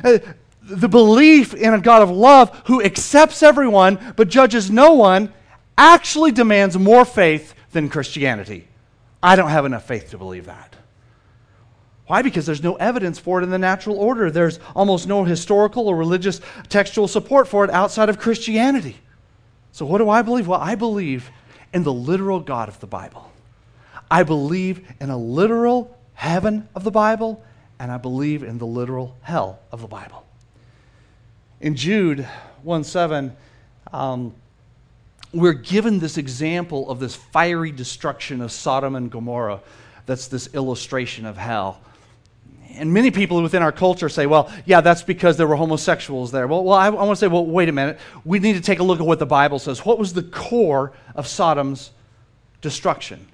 Uh, 0.03 0.19
The 0.63 0.87
belief 0.87 1.53
in 1.53 1.73
a 1.73 1.79
God 1.79 2.01
of 2.01 2.09
love 2.09 2.61
who 2.65 2.81
accepts 2.81 3.43
everyone 3.43 4.13
but 4.15 4.29
judges 4.29 4.71
no 4.71 4.93
one 4.93 5.33
actually 5.77 6.31
demands 6.31 6.77
more 6.77 7.03
faith 7.03 7.53
than 7.71 7.89
Christianity. 7.89 8.67
I 9.21 9.35
don't 9.35 9.49
have 9.49 9.65
enough 9.65 9.85
faith 9.85 10.11
to 10.11 10.17
believe 10.17 10.45
that. 10.45 10.75
Why? 12.07 12.21
Because 12.21 12.45
there's 12.45 12.63
no 12.63 12.75
evidence 12.75 13.17
for 13.17 13.39
it 13.39 13.43
in 13.43 13.49
the 13.49 13.57
natural 13.57 13.97
order. 13.97 14.29
There's 14.29 14.59
almost 14.75 15.07
no 15.07 15.23
historical 15.23 15.87
or 15.87 15.95
religious 15.95 16.41
textual 16.69 17.07
support 17.07 17.47
for 17.47 17.63
it 17.63 17.71
outside 17.71 18.09
of 18.09 18.19
Christianity. 18.19 18.97
So, 19.71 19.85
what 19.85 19.97
do 19.97 20.09
I 20.09 20.21
believe? 20.21 20.47
Well, 20.47 20.59
I 20.59 20.75
believe 20.75 21.31
in 21.73 21.83
the 21.83 21.93
literal 21.93 22.39
God 22.39 22.69
of 22.69 22.79
the 22.79 22.87
Bible. 22.87 23.31
I 24.11 24.23
believe 24.23 24.85
in 24.99 25.09
a 25.09 25.17
literal 25.17 25.97
heaven 26.13 26.67
of 26.75 26.83
the 26.83 26.91
Bible, 26.91 27.43
and 27.79 27.91
I 27.91 27.97
believe 27.97 28.43
in 28.43 28.57
the 28.57 28.67
literal 28.67 29.17
hell 29.21 29.59
of 29.71 29.81
the 29.81 29.87
Bible. 29.87 30.25
In 31.63 31.75
Jude 31.75 32.27
1 32.63 32.83
7, 32.83 33.33
um, 33.93 34.35
we're 35.33 35.53
given 35.53 35.99
this 35.99 36.17
example 36.17 36.89
of 36.89 36.99
this 36.99 37.15
fiery 37.15 37.71
destruction 37.71 38.41
of 38.41 38.51
Sodom 38.51 38.95
and 38.95 39.09
Gomorrah. 39.09 39.61
That's 40.05 40.27
this 40.27 40.53
illustration 40.53 41.25
of 41.25 41.37
hell. 41.37 41.79
And 42.71 42.93
many 42.93 43.11
people 43.11 43.41
within 43.41 43.63
our 43.63 43.71
culture 43.71 44.09
say, 44.09 44.25
well, 44.25 44.51
yeah, 44.65 44.81
that's 44.81 45.03
because 45.03 45.37
there 45.37 45.47
were 45.47 45.55
homosexuals 45.55 46.33
there. 46.33 46.47
Well, 46.47 46.65
well 46.65 46.77
I, 46.77 46.87
I 46.87 46.89
want 46.89 47.11
to 47.11 47.15
say, 47.15 47.27
well, 47.27 47.45
wait 47.45 47.69
a 47.69 47.71
minute. 47.71 47.97
We 48.25 48.39
need 48.39 48.53
to 48.53 48.61
take 48.61 48.79
a 48.79 48.83
look 48.83 48.99
at 48.99 49.05
what 49.05 49.19
the 49.19 49.25
Bible 49.25 49.57
says. 49.57 49.85
What 49.85 49.97
was 49.97 50.11
the 50.11 50.23
core 50.23 50.91
of 51.15 51.27
Sodom's 51.27 51.91
destruction? 52.61 53.25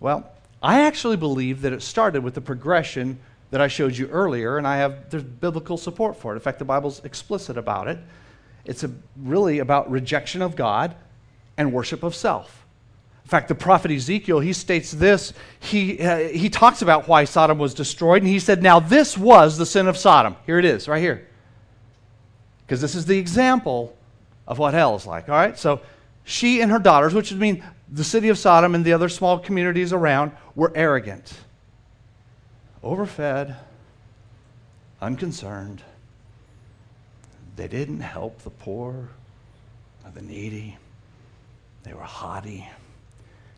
Well, 0.00 0.28
I 0.60 0.80
actually 0.80 1.16
believe 1.16 1.60
that 1.60 1.72
it 1.72 1.82
started 1.82 2.24
with 2.24 2.34
the 2.34 2.40
progression 2.40 3.20
that 3.50 3.60
I 3.60 3.68
showed 3.68 3.96
you 3.96 4.06
earlier, 4.08 4.58
and 4.58 4.66
I 4.66 4.76
have 4.76 5.10
there's 5.10 5.22
biblical 5.22 5.76
support 5.76 6.16
for 6.16 6.32
it. 6.32 6.36
In 6.36 6.40
fact, 6.40 6.58
the 6.58 6.64
Bible's 6.64 7.04
explicit 7.04 7.56
about 7.56 7.88
it. 7.88 7.98
It's 8.64 8.84
a, 8.84 8.90
really 9.16 9.60
about 9.60 9.90
rejection 9.90 10.42
of 10.42 10.54
God 10.54 10.94
and 11.56 11.72
worship 11.72 12.02
of 12.02 12.14
self. 12.14 12.66
In 13.24 13.30
fact, 13.30 13.48
the 13.48 13.54
prophet 13.54 13.90
Ezekiel, 13.90 14.40
he 14.40 14.52
states 14.52 14.90
this. 14.90 15.32
He, 15.60 16.00
uh, 16.00 16.18
he 16.28 16.48
talks 16.50 16.82
about 16.82 17.08
why 17.08 17.24
Sodom 17.24 17.58
was 17.58 17.74
destroyed, 17.74 18.22
and 18.22 18.30
he 18.30 18.38
said, 18.38 18.62
Now 18.62 18.80
this 18.80 19.16
was 19.16 19.56
the 19.56 19.66
sin 19.66 19.86
of 19.86 19.96
Sodom. 19.96 20.36
Here 20.46 20.58
it 20.58 20.64
is, 20.64 20.88
right 20.88 21.00
here. 21.00 21.26
Because 22.66 22.80
this 22.80 22.94
is 22.94 23.06
the 23.06 23.18
example 23.18 23.96
of 24.46 24.58
what 24.58 24.74
hell 24.74 24.94
is 24.96 25.06
like. 25.06 25.28
All 25.28 25.34
right? 25.34 25.58
So 25.58 25.80
she 26.24 26.60
and 26.60 26.70
her 26.70 26.78
daughters, 26.78 27.14
which 27.14 27.30
would 27.30 27.40
mean 27.40 27.64
the 27.90 28.04
city 28.04 28.28
of 28.28 28.38
Sodom 28.38 28.74
and 28.74 28.84
the 28.84 28.92
other 28.92 29.08
small 29.08 29.38
communities 29.38 29.92
around, 29.92 30.32
were 30.54 30.72
arrogant 30.74 31.32
overfed, 32.82 33.54
unconcerned. 35.00 35.82
They 37.56 37.68
didn't 37.68 38.00
help 38.00 38.42
the 38.42 38.50
poor 38.50 39.08
or 40.04 40.10
the 40.14 40.22
needy. 40.22 40.76
They 41.82 41.92
were 41.92 42.02
haughty. 42.02 42.68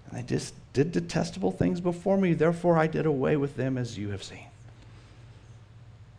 And 0.07 0.19
they 0.19 0.27
just 0.27 0.55
did 0.73 0.93
detestable 0.93 1.53
things 1.53 1.81
before 1.81 2.17
me. 2.17 2.35
Therefore, 2.35 2.79
I 2.79 2.87
did 2.87 3.07
away 3.07 3.37
with 3.37 3.57
them 3.57 3.77
as 3.77 3.99
you 3.99 4.11
have 4.11 4.23
seen. 4.23 4.47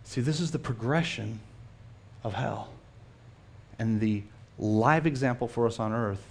See, 0.04 0.22
this 0.22 0.40
is 0.40 0.52
the 0.52 0.60
progression 0.60 1.40
of 2.24 2.34
hell. 2.34 2.70
And 3.80 4.00
the 4.00 4.24
live 4.60 5.08
example 5.08 5.48
for 5.48 5.66
us 5.66 5.80
on 5.80 5.94
earth 5.94 6.24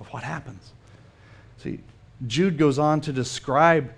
of 0.00 0.06
what 0.08 0.22
happens. 0.22 0.72
See, 1.58 1.80
Jude 2.26 2.56
goes 2.56 2.78
on 2.78 3.00
to 3.02 3.12
describe 3.12 3.92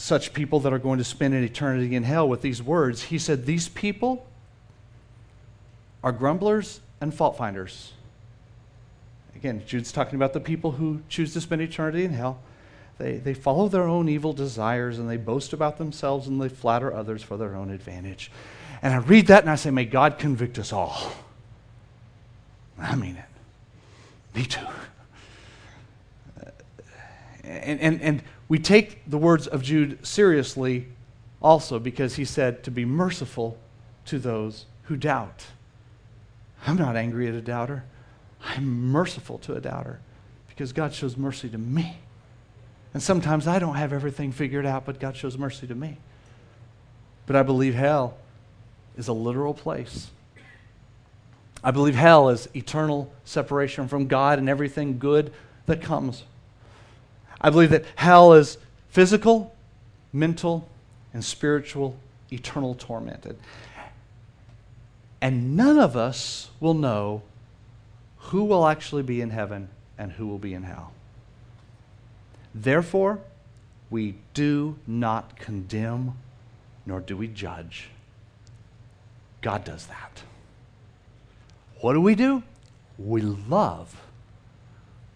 such 0.00 0.32
people 0.32 0.60
that 0.60 0.72
are 0.72 0.78
going 0.78 0.98
to 0.98 1.04
spend 1.04 1.34
an 1.34 1.44
eternity 1.44 1.94
in 1.94 2.02
hell 2.02 2.28
with 2.28 2.40
these 2.40 2.62
words. 2.62 3.04
He 3.04 3.18
said, 3.18 3.44
These 3.44 3.68
people 3.68 4.26
are 6.02 6.12
grumblers 6.12 6.80
and 7.00 7.12
fault 7.12 7.36
finders. 7.36 7.92
Again, 9.36 9.62
Jude's 9.66 9.92
talking 9.92 10.16
about 10.16 10.32
the 10.32 10.40
people 10.40 10.72
who 10.72 11.02
choose 11.08 11.32
to 11.34 11.40
spend 11.40 11.62
eternity 11.62 12.04
in 12.04 12.12
hell. 12.12 12.40
They, 12.98 13.16
they 13.16 13.34
follow 13.34 13.68
their 13.68 13.84
own 13.84 14.08
evil 14.08 14.32
desires 14.32 14.98
and 14.98 15.08
they 15.08 15.16
boast 15.16 15.52
about 15.52 15.78
themselves 15.78 16.26
and 16.26 16.40
they 16.40 16.48
flatter 16.48 16.92
others 16.92 17.22
for 17.22 17.36
their 17.36 17.54
own 17.54 17.70
advantage. 17.70 18.30
And 18.82 18.92
I 18.92 18.98
read 18.98 19.26
that 19.28 19.42
and 19.42 19.50
I 19.50 19.56
say, 19.56 19.70
May 19.70 19.84
God 19.84 20.18
convict 20.18 20.58
us 20.58 20.72
all. 20.72 21.12
I 22.78 22.94
mean 22.96 23.16
it. 23.16 23.24
Me 24.34 24.44
too. 24.44 24.66
And, 27.44 27.80
and, 27.80 28.02
and 28.02 28.22
we 28.50 28.58
take 28.58 29.08
the 29.08 29.16
words 29.16 29.46
of 29.46 29.62
Jude 29.62 30.04
seriously 30.04 30.88
also 31.40 31.78
because 31.78 32.16
he 32.16 32.24
said 32.24 32.64
to 32.64 32.72
be 32.72 32.84
merciful 32.84 33.56
to 34.06 34.18
those 34.18 34.66
who 34.82 34.96
doubt. 34.96 35.46
I'm 36.66 36.76
not 36.76 36.96
angry 36.96 37.28
at 37.28 37.34
a 37.34 37.40
doubter. 37.40 37.84
I'm 38.42 38.90
merciful 38.90 39.38
to 39.38 39.54
a 39.54 39.60
doubter 39.60 40.00
because 40.48 40.72
God 40.72 40.92
shows 40.92 41.16
mercy 41.16 41.48
to 41.48 41.58
me. 41.58 41.98
And 42.92 43.00
sometimes 43.00 43.46
I 43.46 43.60
don't 43.60 43.76
have 43.76 43.92
everything 43.92 44.32
figured 44.32 44.66
out, 44.66 44.84
but 44.84 44.98
God 44.98 45.16
shows 45.16 45.38
mercy 45.38 45.68
to 45.68 45.74
me. 45.76 45.98
But 47.26 47.36
I 47.36 47.44
believe 47.44 47.76
hell 47.76 48.18
is 48.96 49.06
a 49.06 49.12
literal 49.12 49.54
place. 49.54 50.10
I 51.62 51.70
believe 51.70 51.94
hell 51.94 52.30
is 52.30 52.48
eternal 52.56 53.12
separation 53.24 53.86
from 53.86 54.08
God 54.08 54.40
and 54.40 54.48
everything 54.48 54.98
good 54.98 55.32
that 55.66 55.80
comes 55.80 56.24
I 57.40 57.50
believe 57.50 57.70
that 57.70 57.84
hell 57.96 58.32
is 58.34 58.58
physical, 58.88 59.54
mental, 60.12 60.68
and 61.12 61.24
spiritual, 61.24 61.96
eternal 62.30 62.74
tormented. 62.74 63.38
And 65.20 65.56
none 65.56 65.78
of 65.78 65.96
us 65.96 66.50
will 66.60 66.74
know 66.74 67.22
who 68.16 68.44
will 68.44 68.66
actually 68.66 69.02
be 69.02 69.20
in 69.20 69.30
heaven 69.30 69.68
and 69.98 70.12
who 70.12 70.26
will 70.26 70.38
be 70.38 70.54
in 70.54 70.62
hell. 70.62 70.92
Therefore, 72.54 73.20
we 73.90 74.16
do 74.34 74.76
not 74.86 75.36
condemn 75.36 76.14
nor 76.86 77.00
do 77.00 77.16
we 77.16 77.28
judge. 77.28 77.90
God 79.42 79.64
does 79.64 79.86
that. 79.86 80.22
What 81.80 81.94
do 81.94 82.00
we 82.00 82.14
do? 82.14 82.42
We 82.98 83.22
love 83.22 84.00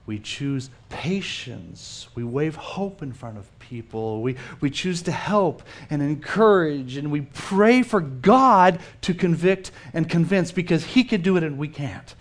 we 0.06 0.18
choose 0.18 0.68
patience. 0.90 2.08
We 2.14 2.24
wave 2.24 2.56
hope 2.56 3.02
in 3.02 3.12
front 3.12 3.38
of 3.38 3.58
people. 3.58 4.20
We, 4.20 4.36
we 4.60 4.70
choose 4.70 5.02
to 5.02 5.12
help 5.12 5.62
and 5.88 6.02
encourage, 6.02 6.96
and 6.96 7.10
we 7.10 7.22
pray 7.22 7.82
for 7.82 8.00
God 8.00 8.80
to 9.02 9.14
convict 9.14 9.70
and 9.94 10.08
convince 10.08 10.52
because 10.52 10.84
He 10.84 11.04
can 11.04 11.22
do 11.22 11.36
it 11.36 11.42
and 11.42 11.56
we 11.56 11.68
can't. 11.68 12.14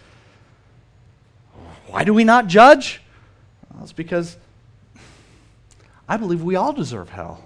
Why 1.88 2.04
do 2.04 2.14
we 2.14 2.24
not 2.24 2.48
judge? 2.48 3.02
Well, 3.74 3.84
it's 3.84 3.94
because 3.94 4.38
I 6.08 6.18
believe 6.18 6.42
we 6.42 6.56
all 6.56 6.74
deserve 6.74 7.10
hell. 7.10 7.44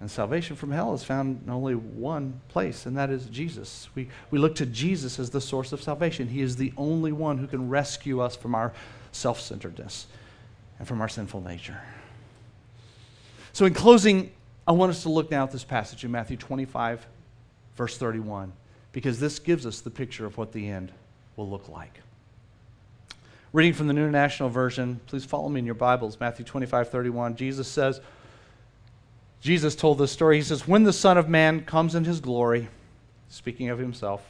And 0.00 0.10
salvation 0.10 0.56
from 0.56 0.72
hell 0.72 0.92
is 0.92 1.02
found 1.02 1.42
in 1.44 1.50
only 1.50 1.74
one 1.74 2.40
place, 2.48 2.84
and 2.84 2.96
that 2.98 3.08
is 3.08 3.26
Jesus. 3.26 3.88
We, 3.94 4.08
we 4.30 4.38
look 4.38 4.54
to 4.56 4.66
Jesus 4.66 5.18
as 5.18 5.30
the 5.30 5.40
source 5.40 5.72
of 5.72 5.82
salvation. 5.82 6.28
He 6.28 6.42
is 6.42 6.56
the 6.56 6.72
only 6.76 7.12
one 7.12 7.38
who 7.38 7.46
can 7.46 7.70
rescue 7.70 8.20
us 8.20 8.36
from 8.36 8.54
our 8.54 8.74
self 9.12 9.40
centeredness 9.40 10.06
and 10.78 10.86
from 10.86 11.00
our 11.00 11.08
sinful 11.08 11.40
nature. 11.40 11.80
So, 13.54 13.64
in 13.64 13.72
closing, 13.72 14.32
I 14.68 14.72
want 14.72 14.90
us 14.90 15.02
to 15.04 15.08
look 15.08 15.30
now 15.30 15.44
at 15.44 15.50
this 15.50 15.64
passage 15.64 16.04
in 16.04 16.10
Matthew 16.10 16.36
25, 16.36 17.06
verse 17.74 17.96
31, 17.96 18.52
because 18.92 19.18
this 19.18 19.38
gives 19.38 19.64
us 19.64 19.80
the 19.80 19.90
picture 19.90 20.26
of 20.26 20.36
what 20.36 20.52
the 20.52 20.68
end 20.68 20.92
will 21.36 21.48
look 21.48 21.70
like. 21.70 22.00
Reading 23.54 23.72
from 23.72 23.86
the 23.86 23.94
New 23.94 24.02
International 24.02 24.50
Version, 24.50 25.00
please 25.06 25.24
follow 25.24 25.48
me 25.48 25.60
in 25.60 25.64
your 25.64 25.74
Bibles, 25.74 26.20
Matthew 26.20 26.44
25, 26.44 26.90
31. 26.90 27.36
Jesus 27.36 27.66
says, 27.66 28.02
Jesus 29.40 29.76
told 29.76 29.98
this 29.98 30.12
story. 30.12 30.36
He 30.36 30.42
says, 30.42 30.66
When 30.66 30.84
the 30.84 30.92
Son 30.92 31.18
of 31.18 31.28
Man 31.28 31.64
comes 31.64 31.94
in 31.94 32.04
his 32.04 32.20
glory, 32.20 32.68
speaking 33.28 33.68
of 33.68 33.78
himself, 33.78 34.22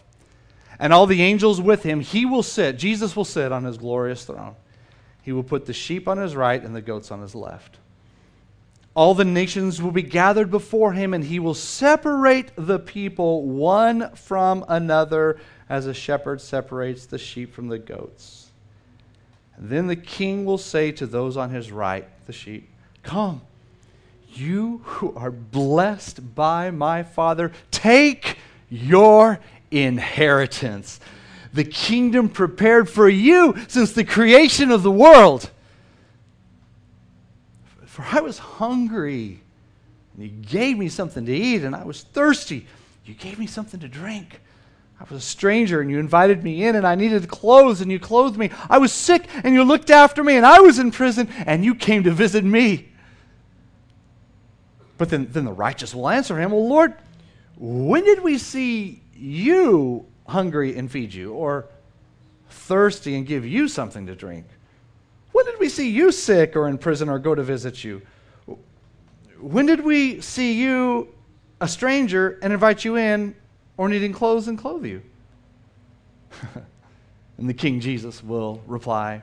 and 0.78 0.92
all 0.92 1.06
the 1.06 1.22
angels 1.22 1.60
with 1.60 1.82
him, 1.82 2.00
he 2.00 2.26
will 2.26 2.42
sit, 2.42 2.78
Jesus 2.78 3.16
will 3.16 3.24
sit 3.24 3.52
on 3.52 3.64
his 3.64 3.78
glorious 3.78 4.24
throne. 4.24 4.56
He 5.22 5.32
will 5.32 5.42
put 5.42 5.66
the 5.66 5.72
sheep 5.72 6.06
on 6.06 6.18
his 6.18 6.36
right 6.36 6.62
and 6.62 6.76
the 6.76 6.82
goats 6.82 7.10
on 7.10 7.20
his 7.20 7.34
left. 7.34 7.78
All 8.94 9.14
the 9.14 9.24
nations 9.24 9.82
will 9.82 9.90
be 9.90 10.02
gathered 10.02 10.50
before 10.50 10.92
him, 10.92 11.12
and 11.12 11.24
he 11.24 11.38
will 11.38 11.54
separate 11.54 12.50
the 12.56 12.78
people 12.78 13.42
one 13.42 14.14
from 14.14 14.64
another 14.68 15.38
as 15.68 15.86
a 15.86 15.92
shepherd 15.92 16.40
separates 16.40 17.06
the 17.06 17.18
sheep 17.18 17.52
from 17.52 17.68
the 17.68 17.78
goats. 17.78 18.50
And 19.56 19.68
then 19.68 19.86
the 19.86 19.96
king 19.96 20.44
will 20.44 20.58
say 20.58 20.92
to 20.92 21.06
those 21.06 21.36
on 21.36 21.50
his 21.50 21.72
right, 21.72 22.06
the 22.26 22.32
sheep, 22.32 22.70
Come 23.02 23.42
you 24.36 24.80
who 24.84 25.14
are 25.14 25.30
blessed 25.30 26.34
by 26.34 26.70
my 26.70 27.02
Father, 27.02 27.52
take 27.70 28.38
your 28.68 29.40
inheritance. 29.70 31.00
The 31.52 31.64
kingdom 31.64 32.28
prepared 32.28 32.88
for 32.90 33.08
you 33.08 33.56
since 33.68 33.92
the 33.92 34.04
creation 34.04 34.70
of 34.70 34.82
the 34.82 34.90
world. 34.90 35.50
For 37.86 38.04
I 38.12 38.20
was 38.20 38.38
hungry, 38.38 39.40
and 40.14 40.24
you 40.24 40.28
gave 40.28 40.76
me 40.76 40.88
something 40.88 41.24
to 41.24 41.32
eat, 41.32 41.62
and 41.62 41.74
I 41.74 41.84
was 41.84 42.02
thirsty. 42.02 42.66
You 43.06 43.14
gave 43.14 43.38
me 43.38 43.46
something 43.46 43.80
to 43.80 43.88
drink. 43.88 44.40
I 44.98 45.04
was 45.04 45.22
a 45.22 45.26
stranger 45.26 45.80
and 45.80 45.90
you 45.90 45.98
invited 45.98 46.42
me 46.42 46.64
in, 46.64 46.74
and 46.74 46.86
I 46.86 46.94
needed 46.94 47.28
clothes 47.28 47.80
and 47.80 47.90
you 47.90 48.00
clothed 48.00 48.38
me. 48.38 48.50
I 48.68 48.78
was 48.78 48.92
sick 48.92 49.28
and 49.44 49.54
you 49.54 49.62
looked 49.62 49.90
after 49.90 50.24
me, 50.24 50.36
and 50.36 50.46
I 50.46 50.60
was 50.60 50.78
in 50.78 50.90
prison 50.90 51.28
and 51.46 51.64
you 51.64 51.74
came 51.74 52.02
to 52.04 52.10
visit 52.10 52.44
me. 52.44 52.88
But 54.98 55.10
then, 55.10 55.28
then 55.30 55.44
the 55.44 55.52
righteous 55.52 55.94
will 55.94 56.08
answer 56.08 56.38
him, 56.38 56.52
Well, 56.52 56.68
Lord, 56.68 56.94
when 57.56 58.04
did 58.04 58.22
we 58.22 58.38
see 58.38 59.02
you 59.14 60.06
hungry 60.28 60.76
and 60.76 60.90
feed 60.90 61.12
you, 61.12 61.32
or 61.32 61.66
thirsty 62.50 63.16
and 63.16 63.26
give 63.26 63.44
you 63.46 63.68
something 63.68 64.06
to 64.06 64.14
drink? 64.14 64.46
When 65.32 65.44
did 65.44 65.58
we 65.60 65.68
see 65.68 65.90
you 65.90 66.12
sick 66.12 66.56
or 66.56 66.68
in 66.68 66.78
prison 66.78 67.08
or 67.08 67.18
go 67.18 67.34
to 67.34 67.42
visit 67.42 67.84
you? 67.84 68.02
When 69.38 69.66
did 69.66 69.84
we 69.84 70.20
see 70.20 70.54
you 70.54 71.12
a 71.60 71.68
stranger 71.68 72.38
and 72.42 72.52
invite 72.52 72.84
you 72.84 72.96
in 72.96 73.34
or 73.76 73.88
needing 73.88 74.12
clothes 74.12 74.48
and 74.48 74.58
clothe 74.58 74.86
you? 74.86 75.02
and 77.38 77.48
the 77.48 77.54
King 77.54 77.80
Jesus 77.80 78.22
will 78.24 78.62
reply, 78.66 79.22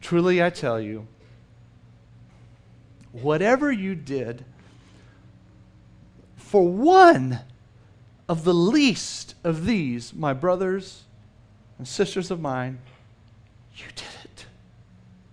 Truly 0.00 0.42
I 0.42 0.50
tell 0.50 0.80
you, 0.80 1.06
whatever 3.12 3.70
you 3.70 3.94
did 3.94 4.44
for 6.52 6.68
one 6.68 7.38
of 8.28 8.44
the 8.44 8.52
least 8.52 9.34
of 9.42 9.64
these, 9.64 10.12
my 10.12 10.34
brothers 10.34 11.04
and 11.78 11.88
sisters 11.88 12.30
of 12.30 12.42
mine, 12.42 12.78
you 13.74 13.86
did 13.96 14.04
it 14.22 14.44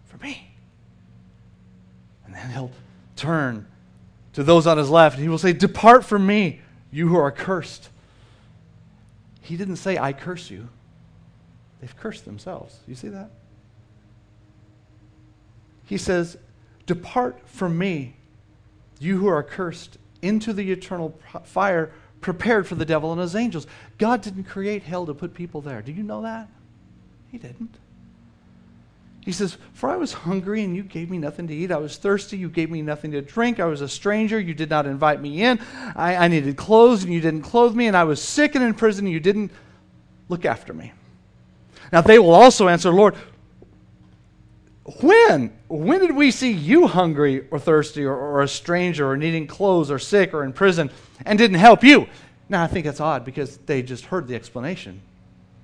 for 0.05 0.15
me. 0.23 0.49
And 2.25 2.33
then 2.33 2.49
he'll 2.51 2.71
turn 3.17 3.67
to 4.31 4.45
those 4.45 4.65
on 4.65 4.77
his 4.77 4.89
left 4.89 5.17
and 5.17 5.23
he 5.23 5.27
will 5.27 5.37
say, 5.37 5.51
Depart 5.51 6.05
from 6.05 6.25
me, 6.25 6.61
you 6.89 7.09
who 7.09 7.17
are 7.17 7.33
cursed. 7.33 7.89
He 9.41 9.57
didn't 9.57 9.75
say, 9.75 9.97
I 9.97 10.13
curse 10.13 10.49
you. 10.49 10.69
They've 11.81 11.97
cursed 11.97 12.23
themselves. 12.23 12.79
You 12.87 12.95
see 12.95 13.09
that? 13.09 13.29
He 15.85 15.97
says, 15.97 16.37
Depart 16.85 17.41
from 17.45 17.77
me, 17.77 18.15
you 19.01 19.17
who 19.17 19.27
are 19.27 19.43
cursed 19.43 19.97
into 20.21 20.53
the 20.53 20.71
eternal 20.71 21.17
fire 21.43 21.91
prepared 22.21 22.67
for 22.67 22.75
the 22.75 22.85
devil 22.85 23.11
and 23.11 23.21
his 23.21 23.35
angels. 23.35 23.67
God 23.97 24.21
didn't 24.21 24.43
create 24.43 24.83
hell 24.83 25.05
to 25.05 25.13
put 25.13 25.33
people 25.33 25.61
there. 25.61 25.81
Do 25.81 25.91
you 25.91 26.03
know 26.03 26.21
that? 26.21 26.49
He 27.31 27.37
didn't. 27.37 27.77
He 29.21 29.31
says, 29.31 29.57
For 29.73 29.89
I 29.89 29.95
was 29.95 30.13
hungry 30.13 30.63
and 30.63 30.75
you 30.75 30.83
gave 30.83 31.09
me 31.09 31.17
nothing 31.17 31.47
to 31.47 31.53
eat. 31.53 31.71
I 31.71 31.77
was 31.77 31.97
thirsty, 31.97 32.37
you 32.37 32.49
gave 32.49 32.71
me 32.71 32.81
nothing 32.81 33.11
to 33.11 33.21
drink. 33.21 33.59
I 33.59 33.65
was 33.65 33.81
a 33.81 33.89
stranger, 33.89 34.39
you 34.39 34.53
did 34.53 34.69
not 34.69 34.85
invite 34.85 35.21
me 35.21 35.43
in. 35.43 35.59
I, 35.95 36.15
I 36.15 36.27
needed 36.27 36.57
clothes 36.57 37.03
and 37.03 37.13
you 37.13 37.21
didn't 37.21 37.43
clothe 37.43 37.75
me. 37.75 37.87
And 37.87 37.95
I 37.95 38.05
was 38.05 38.21
sick 38.21 38.55
and 38.55 38.63
in 38.63 38.73
prison 38.73 39.05
and 39.05 39.13
you 39.13 39.19
didn't 39.19 39.51
look 40.29 40.45
after 40.45 40.73
me. 40.73 40.93
Now 41.91 42.01
they 42.01 42.19
will 42.19 42.33
also 42.33 42.67
answer, 42.67 42.91
Lord, 42.91 43.15
when? 45.01 45.53
When 45.67 45.99
did 45.99 46.15
we 46.15 46.31
see 46.31 46.51
you 46.51 46.87
hungry 46.87 47.47
or 47.51 47.59
thirsty 47.59 48.05
or, 48.05 48.15
or, 48.15 48.41
a 48.41 48.47
stranger 48.47 49.09
or 49.09 49.17
needing 49.17 49.47
clothes 49.47 49.91
or 49.91 49.99
sick 49.99 50.33
or 50.33 50.43
in 50.43 50.53
prison 50.53 50.89
and 51.25 51.37
didn't 51.37 51.59
help 51.59 51.83
you? 51.83 52.07
Now, 52.47 52.63
I 52.63 52.67
think 52.67 52.85
that's 52.85 52.99
odd 52.99 53.25
because 53.25 53.57
they 53.57 53.81
just 53.81 54.05
heard 54.05 54.27
the 54.27 54.35
explanation 54.35 55.01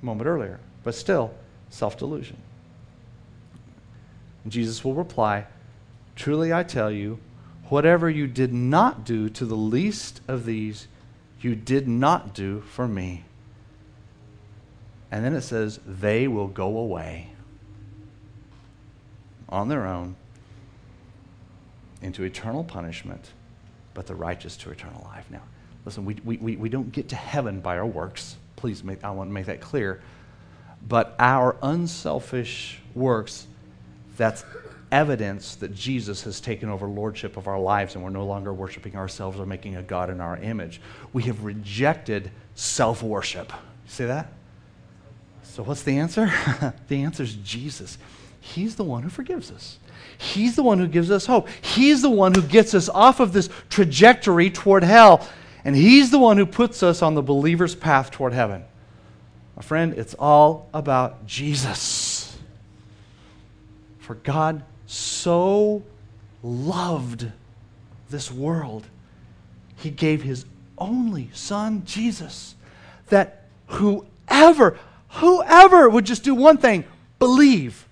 a 0.02 0.06
moment 0.06 0.28
earlier, 0.28 0.60
but 0.84 0.96
still, 0.96 1.34
self 1.70 1.98
delusion. 1.98 2.38
Jesus 4.48 4.84
will 4.84 4.94
reply, 4.94 5.48
Truly 6.16 6.54
I 6.54 6.64
tell 6.64 6.92
you, 6.92 7.20
whatever 7.70 8.10
you 8.10 8.28
did 8.28 8.54
not 8.54 9.06
do 9.06 9.30
to 9.30 9.46
the 9.46 9.56
least 9.56 10.22
of 10.28 10.46
these, 10.46 10.88
you 11.42 11.56
did 11.56 11.88
not 11.88 12.34
do 12.34 12.62
for 12.62 12.88
me. 12.88 13.24
And 15.12 15.24
then 15.26 15.34
it 15.34 15.42
says, 15.42 15.80
They 15.86 16.28
will 16.28 16.48
go 16.48 16.78
away 16.78 17.35
on 19.50 19.70
their 19.70 19.86
own 19.86 20.16
into 22.02 22.24
eternal 22.24 22.64
punishment, 22.64 23.32
but 23.94 24.08
the 24.08 24.16
righteous 24.16 24.58
to 24.58 24.72
eternal 24.72 25.10
life. 25.14 25.26
Now, 25.30 25.42
listen, 25.86 26.06
we, 26.06 26.16
we, 26.24 26.56
we 26.56 26.70
don't 26.70 26.92
get 26.92 27.10
to 27.10 27.16
heaven 27.16 27.62
by 27.62 27.78
our 27.78 27.86
works. 27.86 28.36
Please, 28.56 28.84
make, 28.84 29.04
I 29.04 29.12
want 29.12 29.30
to 29.30 29.34
make 29.34 29.46
that 29.46 29.62
clear. 29.62 30.02
But 30.88 31.16
our 31.18 31.56
unselfish 31.62 32.80
works, 32.94 33.48
that's 34.18 34.44
evidence 34.92 35.56
that 35.56 35.74
Jesus 35.74 36.24
has 36.24 36.40
taken 36.40 36.70
over 36.70 36.88
lordship 36.88 37.38
of 37.38 37.48
our 37.48 37.60
lives 37.60 37.96
and 37.96 38.04
we're 38.04 38.12
no 38.12 38.26
longer 38.26 38.54
worshiping 38.54 38.96
ourselves 38.96 39.40
or 39.40 39.46
making 39.46 39.76
a 39.76 39.84
God 39.84 40.10
in 40.10 40.22
our 40.22 40.38
image. 40.38 40.80
We 41.12 41.24
have 41.24 41.44
rejected 41.44 42.32
self 42.54 43.02
worship. 43.02 43.52
See 43.88 44.06
that? 44.06 44.32
So, 45.44 45.64
what's 45.64 45.84
the 45.84 45.98
answer? 45.98 46.32
the 46.88 47.04
answer 47.04 47.24
is 47.24 47.36
Jesus. 47.36 47.98
He's 48.46 48.76
the 48.76 48.84
one 48.84 49.02
who 49.02 49.10
forgives 49.10 49.50
us. 49.50 49.80
He's 50.20 50.56
the 50.56 50.62
one 50.62 50.78
who 50.78 50.88
gives 50.88 51.10
us 51.10 51.26
hope. 51.26 51.50
He's 51.62 52.04
the 52.04 52.12
one 52.12 52.32
who 52.32 52.44
gets 52.44 52.76
us 52.76 52.90
off 52.90 53.20
of 53.20 53.34
this 53.34 53.50
trajectory 53.72 54.52
toward 54.52 54.84
hell. 54.84 55.28
And 55.66 55.76
He's 55.76 56.12
the 56.12 56.20
one 56.20 56.38
who 56.38 56.46
puts 56.46 56.84
us 56.84 57.02
on 57.02 57.16
the 57.16 57.24
believer's 57.24 57.74
path 57.74 58.12
toward 58.12 58.34
heaven. 58.34 58.64
My 59.56 59.64
friend, 59.64 59.94
it's 59.94 60.14
all 60.14 60.70
about 60.76 61.26
Jesus. 61.26 62.38
For 63.98 64.14
God 64.14 64.62
so 64.86 65.82
loved 66.44 67.32
this 68.12 68.32
world, 68.32 68.86
He 69.78 69.90
gave 69.90 70.22
His 70.22 70.46
only 70.78 71.32
Son, 71.34 71.84
Jesus, 71.84 72.54
that 73.08 73.46
whoever, 73.66 74.78
whoever 75.10 75.90
would 75.90 76.06
just 76.06 76.24
do 76.24 76.36
one 76.36 76.58
thing 76.58 76.84
believe 77.18 77.85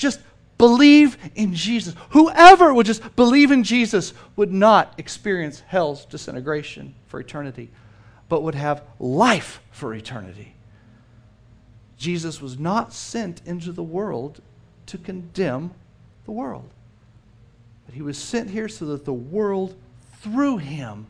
just 0.00 0.20
believe 0.58 1.16
in 1.34 1.54
Jesus. 1.54 1.94
Whoever 2.10 2.74
would 2.74 2.86
just 2.86 3.16
believe 3.16 3.50
in 3.50 3.62
Jesus 3.62 4.12
would 4.36 4.52
not 4.52 4.94
experience 4.98 5.60
hell's 5.60 6.04
disintegration 6.04 6.94
for 7.06 7.20
eternity, 7.20 7.70
but 8.28 8.42
would 8.42 8.54
have 8.54 8.82
life 8.98 9.60
for 9.70 9.94
eternity. 9.94 10.54
Jesus 11.96 12.40
was 12.40 12.58
not 12.58 12.92
sent 12.92 13.42
into 13.46 13.72
the 13.72 13.82
world 13.82 14.40
to 14.86 14.98
condemn 14.98 15.70
the 16.24 16.32
world, 16.32 16.70
but 17.86 17.94
he 17.94 18.02
was 18.02 18.18
sent 18.18 18.50
here 18.50 18.68
so 18.68 18.86
that 18.86 19.04
the 19.04 19.12
world, 19.12 19.76
through 20.20 20.58
him, 20.58 21.06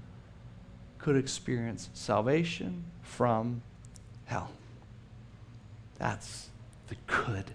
could 0.98 1.16
experience 1.16 1.90
salvation 1.94 2.84
from 3.02 3.62
hell. 4.26 4.50
That's 5.98 6.50
the 6.88 6.96
good 7.06 7.52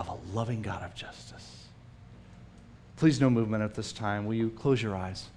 of 0.00 0.08
a 0.08 0.36
loving 0.36 0.62
God 0.62 0.82
of 0.82 0.94
justice. 0.94 1.66
Please, 2.96 3.20
no 3.20 3.30
movement 3.30 3.62
at 3.62 3.74
this 3.74 3.92
time. 3.92 4.26
Will 4.26 4.34
you 4.34 4.50
close 4.50 4.82
your 4.82 4.96
eyes? 4.96 5.28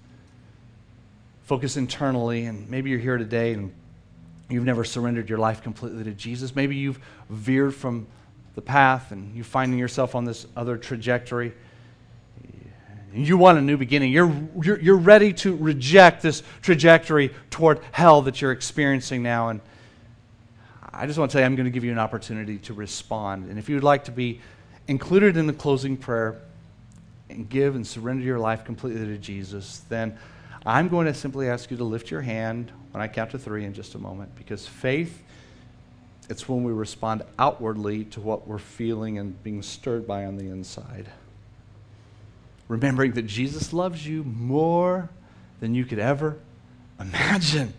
Focus 1.44 1.76
internally, 1.76 2.46
and 2.46 2.68
maybe 2.68 2.90
you're 2.90 2.98
here 2.98 3.18
today 3.18 3.52
and 3.52 3.72
you've 4.48 4.64
never 4.64 4.84
surrendered 4.84 5.28
your 5.28 5.38
life 5.38 5.62
completely 5.62 6.04
to 6.04 6.12
Jesus. 6.12 6.56
Maybe 6.56 6.76
you've 6.76 6.98
veered 7.28 7.74
from 7.74 8.06
the 8.54 8.62
path 8.62 9.12
and 9.12 9.34
you're 9.34 9.44
finding 9.44 9.78
yourself 9.78 10.14
on 10.14 10.24
this 10.24 10.46
other 10.56 10.76
trajectory. 10.76 11.52
You 13.12 13.36
want 13.36 13.58
a 13.58 13.62
new 13.62 13.76
beginning. 13.76 14.12
You're, 14.12 14.34
you're, 14.60 14.80
you're 14.80 14.96
ready 14.96 15.32
to 15.34 15.54
reject 15.54 16.22
this 16.22 16.42
trajectory 16.62 17.30
toward 17.50 17.80
hell 17.92 18.22
that 18.22 18.40
you're 18.40 18.52
experiencing 18.52 19.22
now. 19.22 19.50
And 19.50 19.60
I 20.92 21.06
just 21.06 21.18
want 21.18 21.30
to 21.30 21.38
say 21.38 21.44
I'm 21.44 21.54
going 21.54 21.64
to 21.64 21.70
give 21.70 21.84
you 21.84 21.92
an 21.92 21.98
opportunity 21.98 22.58
to 22.58 22.74
respond. 22.74 23.50
And 23.50 23.58
if 23.58 23.68
you 23.68 23.76
would 23.76 23.84
like 23.84 24.04
to 24.04 24.12
be 24.12 24.40
included 24.88 25.36
in 25.36 25.46
the 25.46 25.52
closing 25.52 25.96
prayer 25.96 26.36
and 27.30 27.48
give 27.48 27.74
and 27.74 27.86
surrender 27.86 28.22
your 28.22 28.38
life 28.38 28.64
completely 28.64 29.06
to 29.06 29.18
Jesus, 29.18 29.82
then 29.88 30.18
I'm 30.66 30.88
going 30.88 31.06
to 31.06 31.14
simply 31.14 31.48
ask 31.48 31.70
you 31.70 31.76
to 31.76 31.84
lift 31.84 32.10
your 32.10 32.22
hand 32.22 32.70
when 32.92 33.02
I 33.02 33.08
count 33.08 33.30
to 33.32 33.38
three 33.38 33.64
in 33.64 33.74
just 33.74 33.94
a 33.94 33.98
moment 33.98 34.34
because 34.36 34.66
faith, 34.66 35.22
it's 36.28 36.48
when 36.48 36.64
we 36.64 36.72
respond 36.72 37.22
outwardly 37.38 38.04
to 38.06 38.20
what 38.20 38.46
we're 38.46 38.58
feeling 38.58 39.18
and 39.18 39.42
being 39.42 39.62
stirred 39.62 40.06
by 40.06 40.24
on 40.24 40.36
the 40.36 40.46
inside. 40.46 41.06
Remembering 42.68 43.12
that 43.12 43.26
Jesus 43.26 43.72
loves 43.72 44.06
you 44.06 44.24
more 44.24 45.10
than 45.60 45.74
you 45.74 45.84
could 45.84 45.98
ever 45.98 46.38
imagine. 46.98 47.74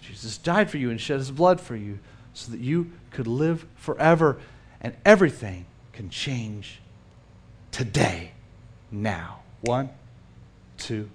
Jesus 0.00 0.38
died 0.38 0.70
for 0.70 0.78
you 0.78 0.90
and 0.90 1.00
shed 1.00 1.18
his 1.18 1.30
blood 1.30 1.60
for 1.60 1.76
you 1.76 1.98
so 2.32 2.52
that 2.52 2.60
you 2.60 2.90
could 3.12 3.26
live 3.26 3.66
forever 3.76 4.38
and 4.80 4.94
everything 5.04 5.66
can 5.92 6.10
change 6.10 6.80
today, 7.70 8.32
now. 8.90 9.40
One, 9.62 9.90
two, 10.76 11.08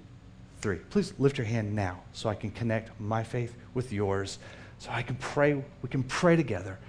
three. 0.61 0.77
Please 0.89 1.13
lift 1.19 1.37
your 1.37 1.47
hand 1.47 1.75
now 1.75 2.01
so 2.13 2.29
I 2.29 2.35
can 2.35 2.51
connect 2.51 2.97
my 2.99 3.23
faith 3.23 3.55
with 3.73 3.91
yours, 3.91 4.39
so 4.79 4.89
I 4.91 5.01
can 5.01 5.15
pray, 5.17 5.53
we 5.53 5.89
can 5.89 6.03
pray 6.03 6.35
together 6.35 6.79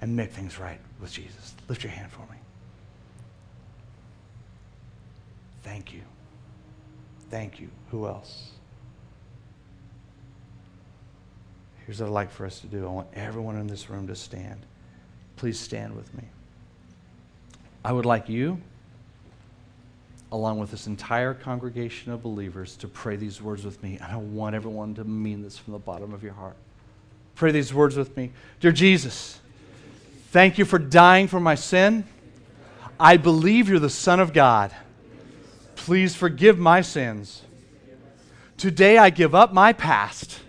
and 0.00 0.14
make 0.14 0.32
things 0.32 0.58
right 0.58 0.80
with 1.00 1.12
Jesus. 1.12 1.54
Lift 1.68 1.82
your 1.82 1.92
hand 1.92 2.12
for 2.12 2.20
me. 2.32 2.38
Thank 5.62 5.92
you. 5.92 6.02
Thank 7.30 7.60
you. 7.60 7.70
Who 7.90 8.06
else? 8.06 8.50
Here's 11.86 12.00
what 12.00 12.08
I'd 12.08 12.12
like 12.12 12.30
for 12.32 12.44
us 12.44 12.60
to 12.60 12.66
do. 12.66 12.84
I 12.84 12.90
want 12.90 13.08
everyone 13.14 13.56
in 13.56 13.68
this 13.68 13.88
room 13.88 14.08
to 14.08 14.16
stand. 14.16 14.66
Please 15.36 15.58
stand 15.58 15.94
with 15.94 16.12
me. 16.14 16.24
I 17.84 17.92
would 17.92 18.04
like 18.04 18.28
you, 18.28 18.60
along 20.32 20.58
with 20.58 20.72
this 20.72 20.88
entire 20.88 21.32
congregation 21.32 22.10
of 22.10 22.24
believers, 22.24 22.76
to 22.78 22.88
pray 22.88 23.14
these 23.14 23.40
words 23.40 23.64
with 23.64 23.80
me. 23.84 23.98
And 24.02 24.12
I 24.12 24.16
want 24.16 24.56
everyone 24.56 24.96
to 24.96 25.04
mean 25.04 25.42
this 25.42 25.56
from 25.56 25.74
the 25.74 25.78
bottom 25.78 26.12
of 26.12 26.24
your 26.24 26.32
heart. 26.32 26.56
Pray 27.36 27.52
these 27.52 27.72
words 27.72 27.96
with 27.96 28.16
me. 28.16 28.32
Dear 28.58 28.72
Jesus, 28.72 29.38
thank 30.30 30.58
you 30.58 30.64
for 30.64 30.80
dying 30.80 31.28
for 31.28 31.38
my 31.38 31.54
sin. 31.54 32.04
I 32.98 33.16
believe 33.16 33.68
you're 33.68 33.78
the 33.78 33.90
Son 33.90 34.18
of 34.18 34.32
God. 34.32 34.74
Please 35.76 36.16
forgive 36.16 36.58
my 36.58 36.80
sins. 36.80 37.42
Today 38.56 38.98
I 38.98 39.10
give 39.10 39.36
up 39.36 39.52
my 39.52 39.72
past 39.72 40.40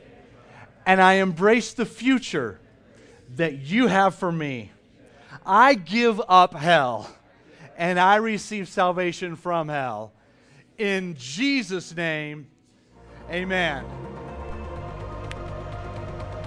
and 0.88 1.02
I 1.02 1.16
embrace 1.16 1.74
the 1.74 1.86
future 1.86 2.62
that 3.36 3.58
you 3.58 3.88
have 3.88 4.16
for 4.16 4.32
me. 4.32 4.72
I 5.46 5.74
give 5.74 6.22
up 6.30 6.54
hell 6.54 7.14
and 7.78 8.00
I 8.00 8.16
receive 8.16 8.70
salvation 8.70 9.36
from 9.36 9.68
hell. 9.68 10.14
In 10.78 11.16
Jesus' 11.18 11.94
name, 11.94 12.48
amen. 13.30 13.84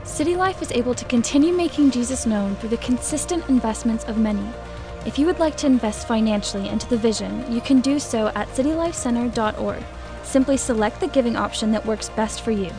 City 0.04 0.36
Life 0.36 0.62
is 0.62 0.72
able 0.72 0.94
to 0.94 1.04
continue 1.04 1.52
making 1.52 1.90
Jesus 1.90 2.24
known 2.24 2.56
through 2.56 2.70
the 2.70 2.78
consistent 2.78 3.46
investments 3.50 4.04
of 4.04 4.16
many. 4.16 4.48
If 5.04 5.18
you 5.18 5.26
would 5.26 5.38
like 5.38 5.58
to 5.58 5.66
invest 5.66 6.08
financially 6.08 6.68
into 6.70 6.88
the 6.88 6.96
vision, 6.96 7.44
you 7.52 7.60
can 7.60 7.80
do 7.80 7.98
so 7.98 8.28
at 8.28 8.48
citylifecenter.org. 8.48 9.82
Simply 10.22 10.56
select 10.56 10.98
the 11.00 11.08
giving 11.08 11.36
option 11.36 11.72
that 11.72 11.84
works 11.84 12.08
best 12.08 12.40
for 12.40 12.52
you. 12.52 12.70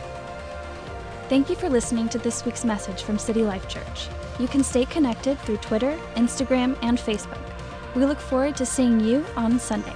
Thank 1.28 1.48
you 1.48 1.56
for 1.56 1.70
listening 1.70 2.08
to 2.10 2.18
this 2.18 2.44
week's 2.44 2.64
message 2.64 3.02
from 3.02 3.18
City 3.18 3.42
Life 3.42 3.66
Church. 3.66 4.08
You 4.38 4.48
can 4.48 4.62
stay 4.62 4.84
connected 4.84 5.38
through 5.40 5.58
Twitter, 5.58 5.98
Instagram, 6.14 6.76
and 6.82 6.98
Facebook. 6.98 7.40
We 7.94 8.04
look 8.04 8.20
forward 8.20 8.56
to 8.56 8.66
seeing 8.66 9.00
you 9.00 9.24
on 9.36 9.58
Sunday. 9.58 9.94